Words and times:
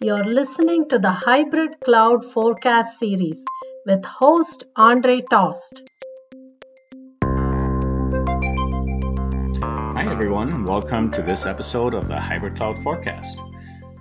You're 0.00 0.24
listening 0.24 0.88
to 0.90 0.98
the 1.00 1.10
Hybrid 1.10 1.80
Cloud 1.84 2.24
Forecast 2.24 3.00
series 3.00 3.44
with 3.84 4.04
host 4.04 4.62
Andre 4.76 5.22
Tost. 5.28 5.82
Hi, 9.60 10.08
everyone. 10.08 10.52
and 10.52 10.64
Welcome 10.64 11.10
to 11.10 11.20
this 11.20 11.46
episode 11.46 11.94
of 11.94 12.06
the 12.06 12.20
Hybrid 12.20 12.54
Cloud 12.54 12.78
Forecast. 12.78 13.40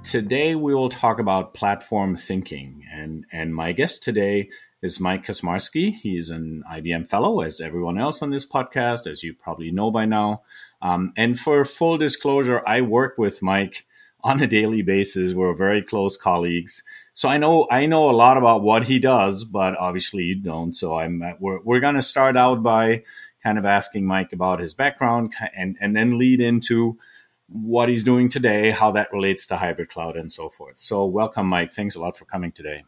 Today, 0.03 0.53
we 0.53 0.75
will 0.75 0.89
talk 0.89 1.17
about 1.17 1.55
platform 1.55 2.15
thinking. 2.15 2.83
And, 2.93 3.25
and 3.31 3.55
my 3.55 3.71
guest 3.71 4.03
today 4.03 4.49
is 4.83 4.99
Mike 4.99 5.25
Kaczmarski. 5.25 5.95
He's 5.95 6.29
an 6.29 6.63
IBM 6.71 7.07
fellow, 7.07 7.41
as 7.41 7.59
everyone 7.59 7.97
else 7.97 8.21
on 8.21 8.29
this 8.29 8.47
podcast, 8.47 9.07
as 9.07 9.23
you 9.23 9.33
probably 9.33 9.71
know 9.71 9.89
by 9.89 10.05
now. 10.05 10.43
Um, 10.79 11.11
and 11.17 11.39
for 11.39 11.65
full 11.65 11.97
disclosure, 11.97 12.61
I 12.67 12.81
work 12.81 13.17
with 13.17 13.41
Mike 13.41 13.86
on 14.27 14.41
a 14.41 14.47
daily 14.47 14.81
basis. 14.81 15.33
We're 15.33 15.55
very 15.55 15.81
close 15.81 16.17
colleagues. 16.17 16.83
So 17.13 17.29
I 17.29 17.37
know 17.37 17.67
I 17.71 17.85
know 17.85 18.09
a 18.09 18.11
lot 18.11 18.37
about 18.37 18.61
what 18.61 18.83
he 18.83 18.99
does, 18.99 19.43
but 19.43 19.75
obviously 19.77 20.23
you 20.23 20.35
don't. 20.35 20.73
So 20.73 20.95
I'm 20.95 21.23
we're 21.39 21.61
we're 21.63 21.79
going 21.79 21.95
to 21.95 22.01
start 22.01 22.35
out 22.35 22.61
by 22.61 23.03
kind 23.41 23.57
of 23.57 23.65
asking 23.65 24.05
Mike 24.05 24.33
about 24.33 24.59
his 24.59 24.73
background 24.73 25.33
and 25.55 25.77
and 25.79 25.95
then 25.95 26.17
lead 26.17 26.41
into 26.41 26.99
what 27.47 27.87
he's 27.87 28.03
doing 28.03 28.27
today, 28.27 28.71
how 28.71 28.91
that 28.91 29.13
relates 29.13 29.45
to 29.47 29.55
hybrid 29.55 29.89
cloud 29.89 30.17
and 30.17 30.31
so 30.31 30.49
forth. 30.49 30.77
So 30.77 31.05
welcome 31.05 31.47
Mike. 31.47 31.71
Thanks 31.71 31.95
a 31.95 31.99
lot 32.01 32.17
for 32.17 32.25
coming 32.25 32.51
today. 32.51 32.83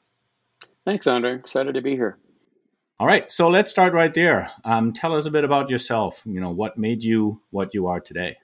Thanks, 0.85 1.07
Andre. 1.07 1.35
Excited 1.35 1.73
to 1.75 1.81
be 1.81 1.91
here. 1.91 2.17
All 2.99 3.07
right, 3.07 3.31
so 3.31 3.47
let's 3.47 3.71
start 3.71 3.93
right 3.93 4.13
there. 4.13 4.51
Um, 4.65 4.91
tell 4.91 5.15
us 5.15 5.25
a 5.25 5.31
bit 5.31 5.45
about 5.45 5.69
yourself. 5.69 6.21
You 6.25 6.41
know, 6.41 6.51
what 6.51 6.77
made 6.77 7.01
you 7.01 7.41
what 7.49 7.73
you 7.73 7.87
are 7.87 8.01
today? 8.01 8.35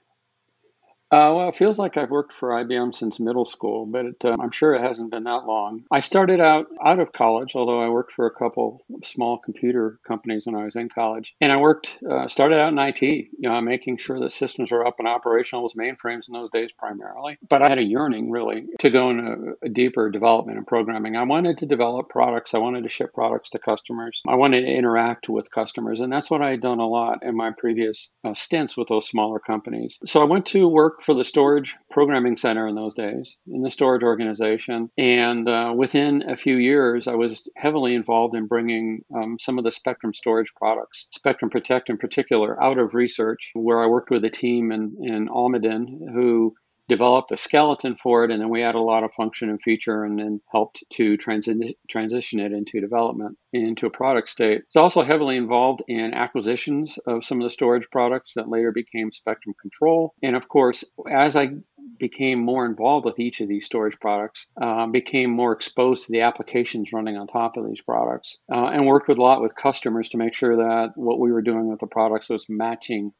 Uh, 1.16 1.32
well, 1.32 1.48
it 1.48 1.56
feels 1.56 1.78
like 1.78 1.96
I've 1.96 2.10
worked 2.10 2.34
for 2.34 2.50
IBM 2.50 2.94
since 2.94 3.18
middle 3.18 3.46
school, 3.46 3.86
but 3.86 4.04
it, 4.04 4.22
uh, 4.22 4.36
I'm 4.38 4.50
sure 4.50 4.74
it 4.74 4.82
hasn't 4.82 5.10
been 5.10 5.24
that 5.24 5.46
long. 5.46 5.84
I 5.90 6.00
started 6.00 6.40
out 6.40 6.66
out 6.84 6.98
of 6.98 7.14
college, 7.14 7.56
although 7.56 7.80
I 7.80 7.88
worked 7.88 8.12
for 8.12 8.26
a 8.26 8.30
couple 8.30 8.84
small 9.02 9.38
computer 9.38 9.98
companies 10.06 10.44
when 10.44 10.54
I 10.54 10.64
was 10.64 10.76
in 10.76 10.90
college, 10.90 11.34
and 11.40 11.50
I 11.50 11.56
worked 11.56 11.96
uh, 12.06 12.28
started 12.28 12.58
out 12.58 12.70
in 12.70 12.78
IT, 12.78 13.00
you 13.00 13.28
know, 13.40 13.58
making 13.62 13.96
sure 13.96 14.20
that 14.20 14.32
systems 14.32 14.70
were 14.70 14.86
up 14.86 14.96
and 14.98 15.08
operational 15.08 15.62
was 15.62 15.72
mainframes 15.72 16.28
in 16.28 16.34
those 16.34 16.50
days 16.50 16.70
primarily. 16.72 17.38
But 17.48 17.62
I 17.62 17.68
had 17.70 17.78
a 17.78 17.82
yearning 17.82 18.30
really 18.30 18.66
to 18.80 18.90
go 18.90 19.08
into 19.08 19.54
deeper 19.72 20.10
development 20.10 20.58
and 20.58 20.66
programming. 20.66 21.16
I 21.16 21.22
wanted 21.22 21.56
to 21.58 21.66
develop 21.66 22.10
products. 22.10 22.52
I 22.52 22.58
wanted 22.58 22.82
to 22.82 22.90
ship 22.90 23.14
products 23.14 23.48
to 23.50 23.58
customers. 23.58 24.20
I 24.28 24.34
wanted 24.34 24.66
to 24.66 24.70
interact 24.70 25.30
with 25.30 25.50
customers, 25.50 26.00
and 26.00 26.12
that's 26.12 26.30
what 26.30 26.42
I 26.42 26.50
had 26.50 26.60
done 26.60 26.80
a 26.80 26.86
lot 26.86 27.22
in 27.22 27.34
my 27.34 27.52
previous 27.56 28.10
uh, 28.22 28.34
stints 28.34 28.76
with 28.76 28.88
those 28.88 29.08
smaller 29.08 29.38
companies. 29.38 29.98
So 30.04 30.20
I 30.20 30.26
went 30.26 30.44
to 30.48 30.68
work 30.68 31.05
for 31.06 31.14
the 31.14 31.24
storage 31.24 31.76
programming 31.88 32.36
center 32.36 32.66
in 32.66 32.74
those 32.74 32.92
days 32.94 33.36
in 33.46 33.62
the 33.62 33.70
storage 33.70 34.02
organization. 34.02 34.90
And 34.98 35.48
uh, 35.48 35.72
within 35.74 36.28
a 36.28 36.36
few 36.36 36.56
years, 36.56 37.06
I 37.06 37.14
was 37.14 37.48
heavily 37.56 37.94
involved 37.94 38.34
in 38.34 38.48
bringing 38.48 39.04
um, 39.14 39.38
some 39.38 39.56
of 39.56 39.64
the 39.64 39.70
Spectrum 39.70 40.12
storage 40.12 40.52
products, 40.56 41.06
Spectrum 41.12 41.48
Protect 41.48 41.90
in 41.90 41.96
particular, 41.96 42.60
out 42.60 42.78
of 42.78 42.92
research, 42.94 43.52
where 43.54 43.80
I 43.80 43.86
worked 43.86 44.10
with 44.10 44.24
a 44.24 44.30
team 44.30 44.72
in, 44.72 44.96
in 45.00 45.28
Almaden 45.28 46.12
who 46.12 46.56
developed 46.88 47.32
a 47.32 47.36
skeleton 47.36 47.96
for 47.96 48.24
it, 48.24 48.30
and 48.30 48.40
then 48.40 48.48
we 48.48 48.62
added 48.62 48.78
a 48.78 48.82
lot 48.82 49.04
of 49.04 49.12
function 49.14 49.50
and 49.50 49.60
feature, 49.60 50.04
and 50.04 50.18
then 50.18 50.40
helped 50.50 50.84
to 50.92 51.16
transi- 51.16 51.76
transition 51.88 52.40
it 52.40 52.52
into 52.52 52.80
development 52.80 53.36
into 53.52 53.86
a 53.86 53.90
product 53.90 54.28
state. 54.28 54.62
It's 54.66 54.76
also 54.76 55.02
heavily 55.02 55.36
involved 55.36 55.82
in 55.88 56.14
acquisitions 56.14 56.98
of 57.06 57.24
some 57.24 57.40
of 57.40 57.44
the 57.44 57.50
storage 57.50 57.88
products 57.90 58.34
that 58.34 58.48
later 58.48 58.72
became 58.72 59.12
Spectrum 59.12 59.54
Control, 59.60 60.14
and 60.22 60.36
of 60.36 60.48
course, 60.48 60.84
as 61.10 61.36
I 61.36 61.50
became 61.98 62.40
more 62.40 62.66
involved 62.66 63.06
with 63.06 63.18
each 63.18 63.40
of 63.40 63.48
these 63.48 63.66
storage 63.66 63.98
products, 64.00 64.46
uh, 64.60 64.86
became 64.86 65.30
more 65.30 65.52
exposed 65.52 66.06
to 66.06 66.12
the 66.12 66.22
applications 66.22 66.92
running 66.92 67.16
on 67.16 67.26
top 67.26 67.56
of 67.56 67.66
these 67.66 67.80
products, 67.80 68.38
uh, 68.52 68.66
and 68.66 68.86
worked 68.86 69.08
with 69.08 69.18
a 69.18 69.22
lot 69.22 69.42
with 69.42 69.54
customers 69.54 70.10
to 70.10 70.18
make 70.18 70.34
sure 70.34 70.56
that 70.56 70.92
what 70.96 71.18
we 71.18 71.32
were 71.32 71.42
doing 71.42 71.68
with 71.68 71.80
the 71.80 71.86
products 71.86 72.28
was 72.28 72.46
matching 72.48 73.12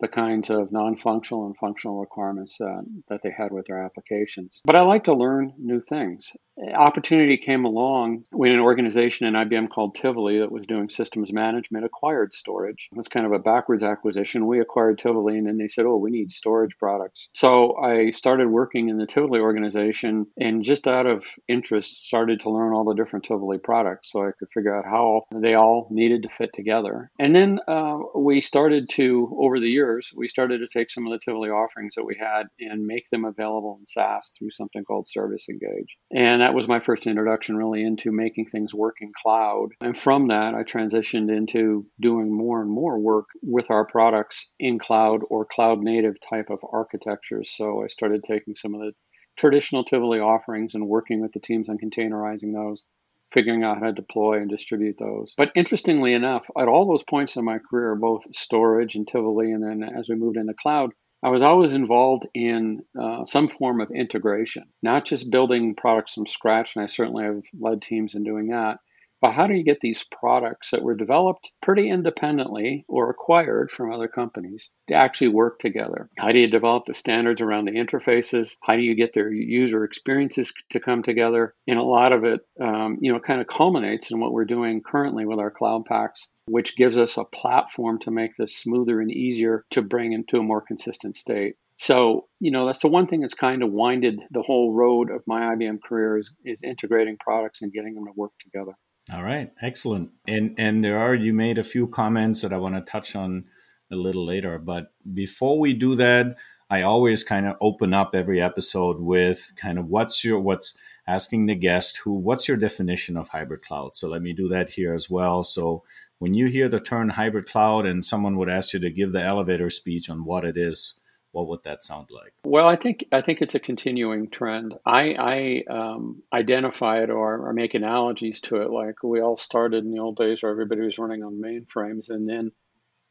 the 0.00 0.08
kinds 0.08 0.50
of 0.50 0.72
non-functional 0.72 1.46
and 1.46 1.56
functional 1.56 2.00
requirements 2.00 2.60
uh, 2.60 2.82
that 3.08 3.20
they 3.22 3.30
had 3.36 3.52
with 3.52 3.66
their 3.66 3.82
applications. 3.82 4.60
But 4.64 4.76
I 4.76 4.82
like 4.82 5.04
to 5.04 5.14
learn 5.14 5.52
new 5.58 5.80
things 5.80 6.32
opportunity 6.74 7.36
came 7.36 7.64
along 7.64 8.24
when 8.30 8.52
an 8.52 8.60
organization 8.60 9.26
in 9.26 9.34
IBM 9.34 9.68
called 9.68 9.94
Tivoli 9.94 10.38
that 10.38 10.50
was 10.50 10.66
doing 10.66 10.88
systems 10.88 11.32
management 11.32 11.84
acquired 11.84 12.32
storage. 12.32 12.88
It 12.90 12.96
was 12.96 13.08
kind 13.08 13.26
of 13.26 13.32
a 13.32 13.38
backwards 13.38 13.84
acquisition. 13.84 14.46
We 14.46 14.60
acquired 14.60 14.98
Tivoli 14.98 15.36
and 15.36 15.46
then 15.46 15.58
they 15.58 15.68
said, 15.68 15.84
oh, 15.84 15.96
we 15.96 16.10
need 16.10 16.32
storage 16.32 16.78
products. 16.78 17.28
So 17.34 17.76
I 17.76 18.10
started 18.10 18.48
working 18.48 18.88
in 18.88 18.96
the 18.96 19.06
Tivoli 19.06 19.40
organization 19.40 20.26
and 20.38 20.62
just 20.62 20.86
out 20.86 21.06
of 21.06 21.24
interest 21.46 22.06
started 22.06 22.40
to 22.40 22.50
learn 22.50 22.72
all 22.72 22.84
the 22.84 22.94
different 22.94 23.26
Tivoli 23.26 23.58
products 23.58 24.10
so 24.10 24.26
I 24.26 24.30
could 24.38 24.48
figure 24.52 24.74
out 24.74 24.84
how 24.84 25.24
they 25.34 25.54
all 25.54 25.88
needed 25.90 26.22
to 26.22 26.28
fit 26.30 26.50
together. 26.54 27.10
And 27.18 27.34
then 27.34 27.60
uh, 27.68 27.98
we 28.14 28.40
started 28.40 28.88
to, 28.90 29.36
over 29.38 29.60
the 29.60 29.68
years, 29.68 29.85
we 30.16 30.28
started 30.28 30.58
to 30.58 30.68
take 30.68 30.90
some 30.90 31.06
of 31.06 31.12
the 31.12 31.18
Tivoli 31.18 31.50
offerings 31.50 31.94
that 31.96 32.04
we 32.04 32.16
had 32.18 32.44
and 32.60 32.86
make 32.86 33.08
them 33.10 33.24
available 33.24 33.76
in 33.80 33.86
SaaS 33.86 34.32
through 34.38 34.50
something 34.50 34.84
called 34.84 35.08
Service 35.08 35.46
Engage. 35.48 35.96
And 36.12 36.40
that 36.40 36.54
was 36.54 36.68
my 36.68 36.80
first 36.80 37.06
introduction 37.06 37.56
really 37.56 37.82
into 37.82 38.12
making 38.12 38.46
things 38.46 38.74
work 38.74 38.96
in 39.00 39.12
cloud. 39.14 39.70
And 39.80 39.96
from 39.96 40.28
that, 40.28 40.54
I 40.54 40.62
transitioned 40.62 41.34
into 41.34 41.86
doing 42.00 42.32
more 42.32 42.60
and 42.60 42.70
more 42.70 42.98
work 42.98 43.26
with 43.42 43.70
our 43.70 43.86
products 43.86 44.48
in 44.58 44.78
cloud 44.78 45.22
or 45.30 45.44
cloud 45.44 45.80
native 45.80 46.16
type 46.28 46.50
of 46.50 46.58
architectures. 46.72 47.52
So 47.54 47.82
I 47.82 47.88
started 47.88 48.24
taking 48.24 48.54
some 48.54 48.74
of 48.74 48.80
the 48.80 48.92
traditional 49.36 49.84
Tivoli 49.84 50.18
offerings 50.18 50.74
and 50.74 50.88
working 50.88 51.20
with 51.20 51.32
the 51.32 51.40
teams 51.40 51.68
on 51.68 51.78
containerizing 51.78 52.54
those 52.54 52.84
figuring 53.32 53.64
out 53.64 53.78
how 53.78 53.86
to 53.86 53.92
deploy 53.92 54.38
and 54.40 54.50
distribute 54.50 54.96
those. 54.98 55.34
But 55.36 55.52
interestingly 55.54 56.14
enough, 56.14 56.48
at 56.58 56.68
all 56.68 56.86
those 56.86 57.02
points 57.02 57.36
in 57.36 57.44
my 57.44 57.58
career, 57.58 57.94
both 57.94 58.22
storage 58.34 58.94
and 58.94 59.06
Tivoli, 59.06 59.52
and 59.52 59.62
then 59.62 59.82
as 59.82 60.08
we 60.08 60.14
moved 60.14 60.36
into 60.36 60.54
cloud, 60.54 60.90
I 61.22 61.30
was 61.30 61.42
always 61.42 61.72
involved 61.72 62.26
in 62.34 62.82
uh, 62.98 63.24
some 63.24 63.48
form 63.48 63.80
of 63.80 63.90
integration, 63.90 64.64
not 64.82 65.06
just 65.06 65.30
building 65.30 65.74
products 65.74 66.14
from 66.14 66.26
scratch, 66.26 66.76
and 66.76 66.84
I 66.84 66.86
certainly 66.86 67.24
have 67.24 67.42
led 67.58 67.82
teams 67.82 68.14
in 68.14 68.22
doing 68.22 68.48
that, 68.48 68.78
but 69.20 69.32
how 69.32 69.46
do 69.46 69.54
you 69.54 69.64
get 69.64 69.80
these 69.80 70.04
products 70.04 70.70
that 70.70 70.82
were 70.82 70.94
developed 70.94 71.50
pretty 71.62 71.88
independently 71.88 72.84
or 72.88 73.10
acquired 73.10 73.70
from 73.70 73.92
other 73.92 74.08
companies 74.08 74.70
to 74.88 74.94
actually 74.94 75.28
work 75.28 75.58
together? 75.58 76.08
How 76.18 76.32
do 76.32 76.38
you 76.38 76.48
develop 76.48 76.84
the 76.84 76.94
standards 76.94 77.40
around 77.40 77.64
the 77.64 77.72
interfaces? 77.72 78.56
How 78.62 78.76
do 78.76 78.82
you 78.82 78.94
get 78.94 79.12
their 79.12 79.32
user 79.32 79.84
experiences 79.84 80.52
to 80.70 80.80
come 80.80 81.02
together? 81.02 81.54
And 81.66 81.78
a 81.78 81.82
lot 81.82 82.12
of 82.12 82.24
it, 82.24 82.40
um, 82.60 82.98
you 83.00 83.12
know, 83.12 83.20
kind 83.20 83.40
of 83.40 83.46
culminates 83.46 84.10
in 84.10 84.20
what 84.20 84.32
we're 84.32 84.44
doing 84.44 84.82
currently 84.82 85.24
with 85.24 85.38
our 85.38 85.50
Cloud 85.50 85.86
Paks, 85.86 86.28
which 86.46 86.76
gives 86.76 86.96
us 86.96 87.16
a 87.16 87.24
platform 87.24 87.98
to 88.00 88.10
make 88.10 88.36
this 88.36 88.56
smoother 88.56 89.00
and 89.00 89.10
easier 89.10 89.64
to 89.70 89.82
bring 89.82 90.12
into 90.12 90.38
a 90.38 90.42
more 90.42 90.60
consistent 90.60 91.16
state. 91.16 91.56
So, 91.76 92.26
you 92.40 92.50
know, 92.50 92.64
that's 92.66 92.80
the 92.80 92.88
one 92.88 93.06
thing 93.06 93.20
that's 93.20 93.34
kind 93.34 93.62
of 93.62 93.70
winded 93.70 94.20
the 94.30 94.42
whole 94.42 94.72
road 94.72 95.10
of 95.10 95.22
my 95.26 95.54
IBM 95.54 95.82
career 95.82 96.16
is, 96.16 96.34
is 96.44 96.60
integrating 96.62 97.18
products 97.18 97.60
and 97.60 97.72
getting 97.72 97.94
them 97.94 98.06
to 98.06 98.12
work 98.16 98.32
together. 98.42 98.72
All 99.12 99.22
right, 99.22 99.52
excellent. 99.62 100.10
And 100.26 100.54
and 100.58 100.82
there 100.82 100.98
are 100.98 101.14
you 101.14 101.32
made 101.32 101.58
a 101.58 101.62
few 101.62 101.86
comments 101.86 102.42
that 102.42 102.52
I 102.52 102.56
want 102.58 102.74
to 102.74 102.80
touch 102.80 103.14
on 103.14 103.44
a 103.90 103.94
little 103.94 104.24
later, 104.26 104.58
but 104.58 104.92
before 105.14 105.60
we 105.60 105.74
do 105.74 105.94
that, 105.96 106.36
I 106.68 106.82
always 106.82 107.22
kind 107.22 107.46
of 107.46 107.56
open 107.60 107.94
up 107.94 108.14
every 108.14 108.42
episode 108.42 108.98
with 108.98 109.52
kind 109.56 109.78
of 109.78 109.86
what's 109.86 110.24
your 110.24 110.40
what's 110.40 110.76
asking 111.06 111.46
the 111.46 111.54
guest 111.54 111.98
who 111.98 112.14
what's 112.14 112.48
your 112.48 112.56
definition 112.56 113.16
of 113.16 113.28
hybrid 113.28 113.62
cloud. 113.62 113.94
So 113.94 114.08
let 114.08 114.22
me 114.22 114.32
do 114.32 114.48
that 114.48 114.70
here 114.70 114.92
as 114.92 115.08
well. 115.08 115.44
So 115.44 115.84
when 116.18 116.34
you 116.34 116.46
hear 116.46 116.68
the 116.68 116.80
term 116.80 117.10
hybrid 117.10 117.46
cloud 117.46 117.86
and 117.86 118.04
someone 118.04 118.36
would 118.36 118.48
ask 118.48 118.72
you 118.72 118.80
to 118.80 118.90
give 118.90 119.12
the 119.12 119.22
elevator 119.22 119.70
speech 119.70 120.10
on 120.10 120.24
what 120.24 120.44
it 120.44 120.56
is, 120.56 120.94
what 121.36 121.48
would 121.48 121.64
that 121.64 121.84
sound 121.84 122.08
like? 122.10 122.32
Well, 122.44 122.66
I 122.66 122.76
think 122.76 123.04
I 123.12 123.20
think 123.20 123.42
it's 123.42 123.54
a 123.54 123.60
continuing 123.60 124.30
trend. 124.30 124.74
I, 124.86 125.64
I 125.68 125.70
um, 125.70 126.22
identify 126.32 127.02
it 127.02 127.10
or, 127.10 127.48
or 127.48 127.52
make 127.52 127.74
analogies 127.74 128.40
to 128.42 128.62
it 128.62 128.70
like 128.70 129.02
we 129.02 129.20
all 129.20 129.36
started 129.36 129.84
in 129.84 129.92
the 129.92 130.00
old 130.00 130.16
days 130.16 130.42
where 130.42 130.50
everybody 130.50 130.80
was 130.80 130.98
running 130.98 131.22
on 131.22 131.34
mainframes, 131.34 132.08
and 132.08 132.26
then 132.26 132.52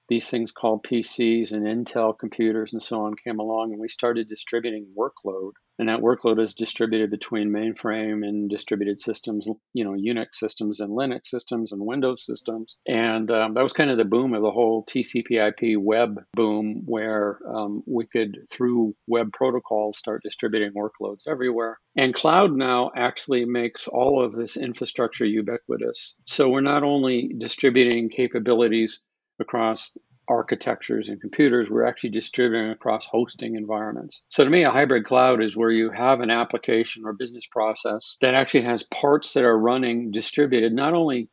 these 0.08 0.30
things 0.30 0.52
called 0.52 0.86
PCs 0.86 1.52
and 1.52 1.66
Intel 1.66 2.18
computers 2.18 2.74
and 2.74 2.84
so 2.84 3.02
on 3.02 3.16
came 3.16 3.40
along, 3.40 3.72
and 3.72 3.82
we 3.82 3.88
started 3.88 4.30
distributing 4.30 4.88
workload. 4.98 5.52
And 5.78 5.90
that 5.90 6.00
workload 6.00 6.40
is 6.40 6.54
distributed 6.54 7.12
between 7.12 7.50
mainframe 7.50 8.26
and 8.26 8.50
distributed 8.50 9.02
systems, 9.02 9.48
you 9.74 9.84
know, 9.84 9.92
Unix 9.92 10.36
systems 10.36 10.80
and 10.80 10.92
Linux 10.92 11.28
systems 11.28 11.72
and 11.72 11.86
Windows 11.86 12.26
systems. 12.26 12.78
And 12.88 13.30
um, 13.30 13.56
that 13.56 13.64
was 13.64 13.74
kind 13.74 13.90
of 13.90 13.98
the 13.98 14.06
boom 14.06 14.34
of 14.34 14.42
the 14.42 14.52
whole 14.52 14.86
TCP/IP 14.86 15.78
web 15.78 16.24
boom, 16.34 16.84
where 16.86 17.40
um, 17.48 17.84
we 17.86 18.06
could, 18.06 18.38
through 18.50 18.96
web 19.08 19.34
protocols, 19.34 19.98
start 19.98 20.22
distributing 20.24 20.72
workloads 20.74 21.28
everywhere. 21.28 21.80
And 21.98 22.14
cloud 22.14 22.54
now 22.54 22.92
actually 22.96 23.46
makes 23.46 23.88
all 23.88 24.24
of 24.24 24.34
this 24.34 24.56
infrastructure 24.56 25.26
ubiquitous. 25.26 26.14
So 26.26 26.50
we're 26.50 26.62
not 26.62 26.84
only 26.84 27.34
distributing 27.38 28.10
capabilities 28.10 29.02
across 29.40 29.92
architectures 30.28 31.10
and 31.10 31.22
computers, 31.22 31.70
we're 31.70 31.86
actually 31.86 32.10
distributing 32.10 32.72
across 32.72 33.06
hosting 33.06 33.56
environments. 33.56 34.22
So 34.30 34.44
to 34.44 34.50
me, 34.50 34.64
a 34.64 34.72
hybrid 34.72 35.06
cloud 35.06 35.42
is 35.42 35.56
where 35.56 35.72
you 35.72 35.92
have 35.92 36.20
an 36.22 36.32
application 36.32 37.04
or 37.06 37.14
business 37.14 37.46
process 37.46 38.18
that 38.22 38.34
actually 38.34 38.62
has 38.62 38.84
parts 38.84 39.34
that 39.34 39.44
are 39.44 39.58
running 39.58 40.12
distributed, 40.12 40.74
not 40.74 40.94
only 40.94 41.30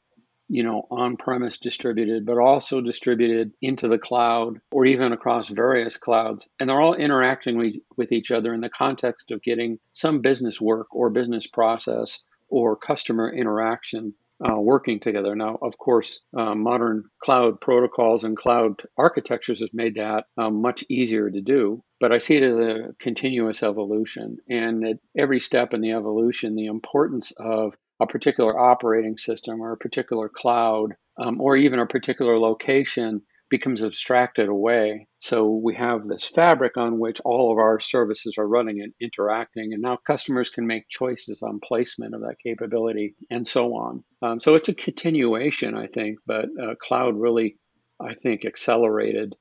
you 0.49 0.63
know 0.63 0.87
on-premise 0.91 1.57
distributed 1.59 2.27
but 2.27 2.37
also 2.37 2.81
distributed 2.81 3.53
into 3.63 3.89
the 3.89 3.97
cloud 3.97 4.61
or 4.71 4.85
even 4.85 5.13
across 5.13 5.49
various 5.49 5.97
clouds 5.97 6.47
and 6.61 6.69
they're 6.69 6.81
all 6.81 6.95
interacting 6.95 7.57
with, 7.57 7.77
with 7.97 8.13
each 8.13 8.31
other 8.31 8.53
in 8.53 8.61
the 8.61 8.69
context 8.69 9.31
of 9.31 9.41
getting 9.43 9.79
some 9.93 10.21
business 10.21 10.61
work 10.61 10.89
or 10.95 11.09
business 11.09 11.47
process 11.47 12.19
or 12.49 12.77
customer 12.77 13.33
interaction 13.33 14.13
uh, 14.45 14.59
working 14.59 15.01
together. 15.01 15.35
Now, 15.37 15.59
of 15.63 15.79
course, 15.79 16.21
uh, 16.37 16.55
modern 16.55 17.05
cloud 17.21 17.61
protocols 17.61 18.25
and 18.25 18.37
cloud 18.37 18.83
architectures 18.99 19.61
has 19.61 19.71
made 19.73 19.97
that 19.97 20.25
um, 20.37 20.61
much 20.61 20.85
easier 20.89 21.31
to 21.31 21.41
do. 21.41 21.83
But 22.01 22.13
I 22.13 22.19
see 22.19 22.37
it 22.37 22.43
as 22.43 22.57
a 22.57 22.95
continuous 22.99 23.63
evolution. 23.63 24.39
And 24.49 24.87
at 24.87 24.97
every 25.17 25.41
step 25.41 25.75
in 25.75 25.81
the 25.81 25.93
evolution, 25.93 26.57
the 26.57 26.67
importance 26.67 27.33
of 27.37 27.75
a 28.01 28.07
particular 28.07 28.59
operating 28.59 29.17
system 29.17 29.61
or 29.61 29.73
a 29.73 29.77
particular 29.77 30.29
cloud 30.29 30.95
um, 31.17 31.41
or 31.41 31.57
even 31.57 31.79
a 31.79 31.87
particular 31.87 32.39
location 32.39 33.23
becomes 33.53 33.85
abstracted 33.85 34.49
away. 34.49 35.07
So 35.19 35.47
we 35.47 35.75
have 35.75 36.09
this 36.09 36.27
fabric 36.27 36.79
on 36.79 36.99
which 36.99 37.21
all 37.21 37.53
of 37.53 37.59
our 37.59 37.79
services 37.79 38.39
are 38.39 38.49
running 38.49 38.81
and 38.81 38.95
interacting. 38.99 39.75
And 39.75 39.83
now 39.83 39.99
customers 40.07 40.49
can 40.49 40.67
make 40.67 40.89
choices 40.89 41.43
on 41.43 41.61
placement 41.61 42.15
of 42.15 42.23
that 42.23 42.39
capability 42.43 43.15
and 43.31 43.47
so 43.47 43.75
on. 43.75 44.05
Um, 44.23 44.41
so 44.41 44.55
it's 44.55 44.71
a 44.71 44.75
continuation, 44.75 45.77
I 45.77 45.87
think, 45.87 46.19
but 46.27 46.47
uh, 46.61 46.77
cloud 46.81 47.15
really, 47.19 47.59
I 48.01 48.15
think, 48.15 48.47
accelerated 48.47 49.35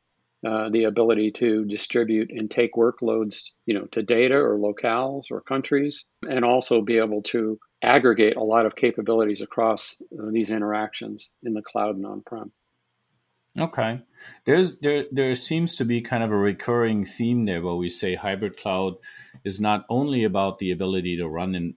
uh, 0.45 0.69
the 0.69 0.83
ability 0.83 1.31
to 1.31 1.63
distribute 1.63 2.31
and 2.31 2.51
take 2.51 2.73
workloads, 2.73 3.43
you 3.65 3.75
know, 3.75 3.85
to 3.93 4.03
data 4.03 4.35
or 4.35 4.57
locales 4.57 5.31
or 5.31 5.39
countries, 5.39 6.03
and 6.27 6.43
also 6.43 6.81
be 6.81 6.97
able 6.97 7.21
to 7.21 7.57
aggregate 7.81 8.35
a 8.35 8.43
lot 8.43 8.65
of 8.65 8.75
capabilities 8.75 9.41
across 9.41 9.95
uh, 10.01 10.31
these 10.31 10.51
interactions 10.51 11.29
in 11.43 11.53
the 11.53 11.61
cloud 11.61 11.95
and 11.95 12.05
on-prem. 12.05 12.51
Okay. 13.57 14.01
There's 14.45 14.80
there 14.80 15.06
there 15.12 15.36
seems 15.36 15.75
to 15.75 15.86
be 15.86 16.01
kind 16.01 16.24
of 16.24 16.31
a 16.31 16.38
recurring 16.38 17.06
theme 17.06 17.45
there 17.45 17.62
where 17.62 17.75
we 17.75 17.89
say 17.89 18.15
hybrid 18.15 18.57
cloud 18.57 18.95
is 19.44 19.59
not 19.59 19.86
only 19.89 20.24
about 20.24 20.59
the 20.59 20.71
ability 20.71 21.18
to 21.18 21.27
run 21.27 21.56
in 21.56 21.75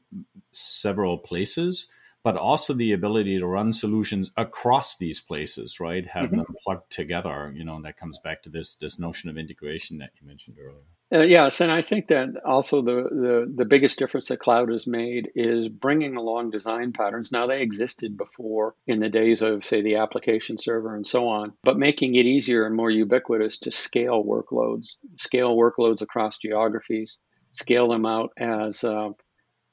several 0.52 1.18
places, 1.18 1.88
but 2.22 2.36
also 2.36 2.72
the 2.72 2.92
ability 2.92 3.38
to 3.38 3.46
run 3.46 3.72
solutions 3.72 4.30
across 4.36 4.96
these 4.96 5.20
places, 5.20 5.80
right? 5.80 6.06
Have 6.06 6.26
mm-hmm. 6.26 6.36
them 6.36 6.56
plugged 6.64 6.90
together. 6.90 7.52
You 7.54 7.64
know, 7.64 7.80
that 7.82 7.96
comes 7.96 8.18
back 8.22 8.42
to 8.44 8.50
this 8.50 8.76
this 8.76 8.98
notion 8.98 9.28
of 9.28 9.36
integration 9.36 9.98
that 9.98 10.12
you 10.20 10.26
mentioned 10.26 10.58
earlier. 10.60 10.84
Uh, 11.14 11.22
yes, 11.22 11.60
and 11.60 11.70
I 11.70 11.80
think 11.80 12.08
that 12.08 12.44
also 12.44 12.82
the, 12.82 13.02
the 13.04 13.52
the 13.54 13.64
biggest 13.64 14.00
difference 14.00 14.26
that 14.28 14.40
cloud 14.40 14.68
has 14.72 14.84
made 14.84 15.30
is 15.36 15.68
bringing 15.68 16.16
along 16.16 16.50
design 16.50 16.92
patterns. 16.92 17.30
Now 17.30 17.46
they 17.46 17.62
existed 17.62 18.16
before 18.16 18.74
in 18.88 18.98
the 18.98 19.08
days 19.08 19.40
of 19.40 19.64
say 19.64 19.80
the 19.80 19.96
application 19.96 20.58
server 20.58 20.96
and 20.96 21.06
so 21.06 21.28
on, 21.28 21.52
but 21.62 21.78
making 21.78 22.16
it 22.16 22.26
easier 22.26 22.66
and 22.66 22.74
more 22.74 22.90
ubiquitous 22.90 23.58
to 23.58 23.70
scale 23.70 24.24
workloads, 24.24 24.96
scale 25.16 25.56
workloads 25.56 26.02
across 26.02 26.38
geographies, 26.38 27.20
scale 27.52 27.88
them 27.88 28.06
out 28.06 28.30
as 28.36 28.82
uh, 28.82 29.10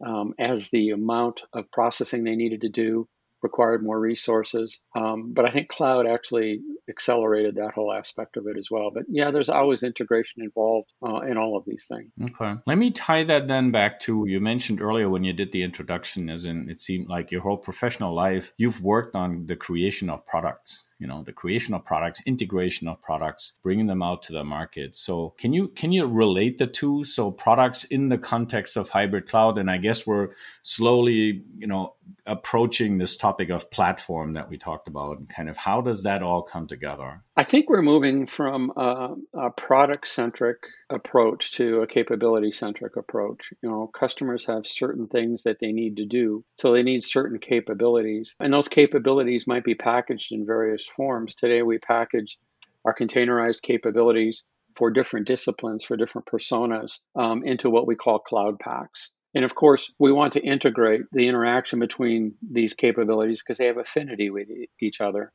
um, 0.06 0.34
as 0.38 0.70
the 0.70 0.92
amount 0.92 1.42
of 1.54 1.72
processing 1.72 2.24
they 2.24 2.36
needed 2.36 2.62
to 2.62 2.70
do 2.70 3.08
required 3.42 3.84
more 3.84 4.00
resources. 4.00 4.82
Um, 4.96 5.34
but 5.34 5.46
I 5.46 5.52
think 5.52 5.70
cloud 5.70 6.08
actually 6.08 6.62
accelerated 6.90 7.56
that 7.56 7.74
whole 7.74 7.92
aspect 7.92 8.38
of 8.38 8.48
it 8.48 8.58
as 8.58 8.70
well. 8.70 8.92
But 8.92 9.04
yeah, 9.10 9.32
there's 9.32 9.50
always 9.50 9.84
integration 9.84 10.44
involved 10.44 10.92
uh, 11.06 11.22
in 11.22 11.38
all 11.38 11.58
of 11.58 11.66
these 11.66 11.88
things. 11.88 12.12
Okay. 12.32 12.60
Let 12.66 12.78
me 12.78 12.92
tie 12.92 13.24
that 13.26 13.48
then 13.48 13.72
back 13.72 14.00
to 14.02 14.26
you 14.28 14.40
mentioned 14.40 14.82
earlier 14.82 15.10
when 15.10 15.24
you 15.24 15.34
did 15.34 15.52
the 15.52 15.64
introduction, 15.64 16.30
as 16.30 16.46
in 16.46 16.70
it 16.70 16.82
seemed 16.82 17.08
like 17.08 17.32
your 17.32 17.42
whole 17.42 17.58
professional 17.58 18.14
life, 18.14 18.54
you've 18.58 18.82
worked 18.82 19.16
on 19.16 19.48
the 19.48 19.56
creation 19.56 20.10
of 20.10 20.26
products 20.26 20.84
you 21.02 21.08
know 21.08 21.24
the 21.24 21.34
creation 21.34 21.74
of 21.74 21.84
products 21.84 22.22
integration 22.28 22.88
of 22.88 23.02
products 23.02 23.54
bringing 23.64 23.88
them 23.88 24.04
out 24.04 24.22
to 24.22 24.32
the 24.32 24.44
market 24.44 24.96
so 24.96 25.34
can 25.38 25.52
you 25.52 25.68
can 25.70 25.92
you 25.92 26.06
relate 26.06 26.60
the 26.60 26.68
two 26.68 27.04
so 27.04 27.32
products 27.32 27.84
in 27.86 28.10
the 28.10 28.18
context 28.18 28.78
of 28.78 28.90
hybrid 28.90 29.28
cloud 29.28 29.58
and 29.58 29.70
i 29.70 29.78
guess 29.78 30.06
we're 30.06 30.30
slowly 30.62 31.44
you 31.58 31.68
know 31.68 31.96
approaching 32.26 32.98
this 32.98 33.16
topic 33.16 33.50
of 33.50 33.70
platform 33.72 34.34
that 34.34 34.50
we 34.50 34.58
talked 34.58 34.88
about 34.88 35.18
and 35.20 35.30
kind 35.30 35.50
of 35.50 35.58
how 35.58 35.82
does 35.82 36.04
that 36.04 36.24
all 36.24 36.42
come 36.42 36.68
together 36.68 37.22
i 37.38 37.44
think 37.44 37.70
we're 37.70 37.82
moving 37.82 38.26
from 38.28 38.72
a, 38.76 39.16
a 39.34 39.50
product 39.52 40.08
centric 40.08 40.58
approach 40.90 41.54
to 41.54 41.82
a 41.82 41.88
capability 41.88 42.52
centric 42.52 42.96
approach 42.98 43.54
you 43.62 43.70
know 43.70 43.88
customers 43.88 44.46
have 44.46 44.66
certain 44.66 45.08
things 45.08 45.44
that 45.44 45.58
they 45.60 45.72
need 45.72 45.98
to 45.98 46.06
do 46.06 46.42
so 46.58 46.74
they 46.74 46.84
need 46.84 47.04
certain 47.04 47.40
capabilities 47.40 48.36
and 48.40 48.54
those 48.54 48.68
capabilities 48.68 49.48
might 49.48 49.64
be 49.64 49.76
packaged 49.76 50.32
in 50.32 50.46
various 50.46 50.88
forms. 50.88 51.36
Today, 51.36 51.62
we 51.62 51.78
package 51.78 52.38
our 52.86 52.96
containerized 52.96 53.62
capabilities 53.62 54.44
for 54.76 54.90
different 54.90 55.28
disciplines, 55.28 55.84
for 55.84 55.98
different 55.98 56.28
personas, 56.28 57.00
um, 57.16 57.44
into 57.44 57.70
what 57.70 57.88
we 57.88 57.96
call 57.96 58.20
cloud 58.20 58.60
paks. 58.60 59.12
And 59.34 59.46
of 59.46 59.56
course, 59.56 59.92
we 59.98 60.12
want 60.12 60.34
to 60.34 60.42
integrate 60.42 61.02
the 61.12 61.28
interaction 61.28 61.80
between 61.80 62.36
these 62.42 62.74
capabilities 62.74 63.42
because 63.42 63.58
they 63.58 63.68
have 63.68 63.78
affinity 63.78 64.30
with 64.30 64.48
each 64.82 65.02
other. 65.02 65.32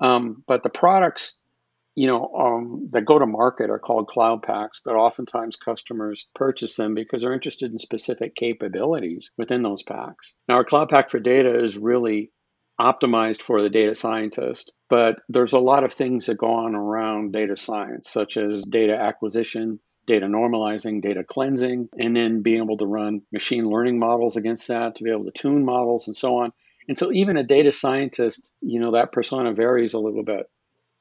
Um, 0.00 0.42
but 0.46 0.62
the 0.62 0.70
products, 0.70 1.36
you 1.94 2.08
know, 2.08 2.32
um, 2.34 2.88
that 2.92 3.04
go 3.04 3.18
to 3.18 3.26
market 3.26 3.70
are 3.70 3.78
called 3.78 4.08
Cloud 4.08 4.42
Paks, 4.42 4.80
but 4.84 4.96
oftentimes 4.96 5.56
customers 5.56 6.26
purchase 6.34 6.74
them 6.74 6.94
because 6.94 7.22
they're 7.22 7.32
interested 7.32 7.70
in 7.70 7.78
specific 7.78 8.34
capabilities 8.34 9.30
within 9.38 9.62
those 9.62 9.82
packs. 9.82 10.34
Now, 10.48 10.56
our 10.56 10.64
Cloud 10.64 10.88
Pak 10.88 11.10
for 11.10 11.20
data 11.20 11.62
is 11.62 11.78
really 11.78 12.32
optimized 12.80 13.40
for 13.40 13.62
the 13.62 13.70
data 13.70 13.94
scientist. 13.94 14.72
But 14.88 15.16
there's 15.28 15.52
a 15.52 15.58
lot 15.58 15.84
of 15.84 15.92
things 15.92 16.26
that 16.26 16.38
go 16.38 16.52
on 16.52 16.74
around 16.74 17.32
data 17.32 17.56
science, 17.56 18.10
such 18.10 18.36
as 18.36 18.62
data 18.62 18.94
acquisition, 18.94 19.78
data 20.06 20.26
normalizing, 20.26 21.02
data 21.02 21.24
cleansing, 21.24 21.88
and 21.98 22.16
then 22.16 22.42
being 22.42 22.62
able 22.62 22.76
to 22.78 22.86
run 22.86 23.22
machine 23.32 23.68
learning 23.68 23.98
models 23.98 24.36
against 24.36 24.68
that 24.68 24.96
to 24.96 25.04
be 25.04 25.10
able 25.10 25.24
to 25.24 25.30
tune 25.30 25.64
models 25.64 26.06
and 26.06 26.16
so 26.16 26.38
on. 26.38 26.52
And 26.88 26.98
so 26.98 27.12
even 27.12 27.36
a 27.36 27.44
data 27.44 27.72
scientist, 27.72 28.50
you 28.60 28.80
know, 28.80 28.92
that 28.92 29.12
persona 29.12 29.52
varies 29.52 29.94
a 29.94 30.00
little 30.00 30.24
bit. 30.24 30.46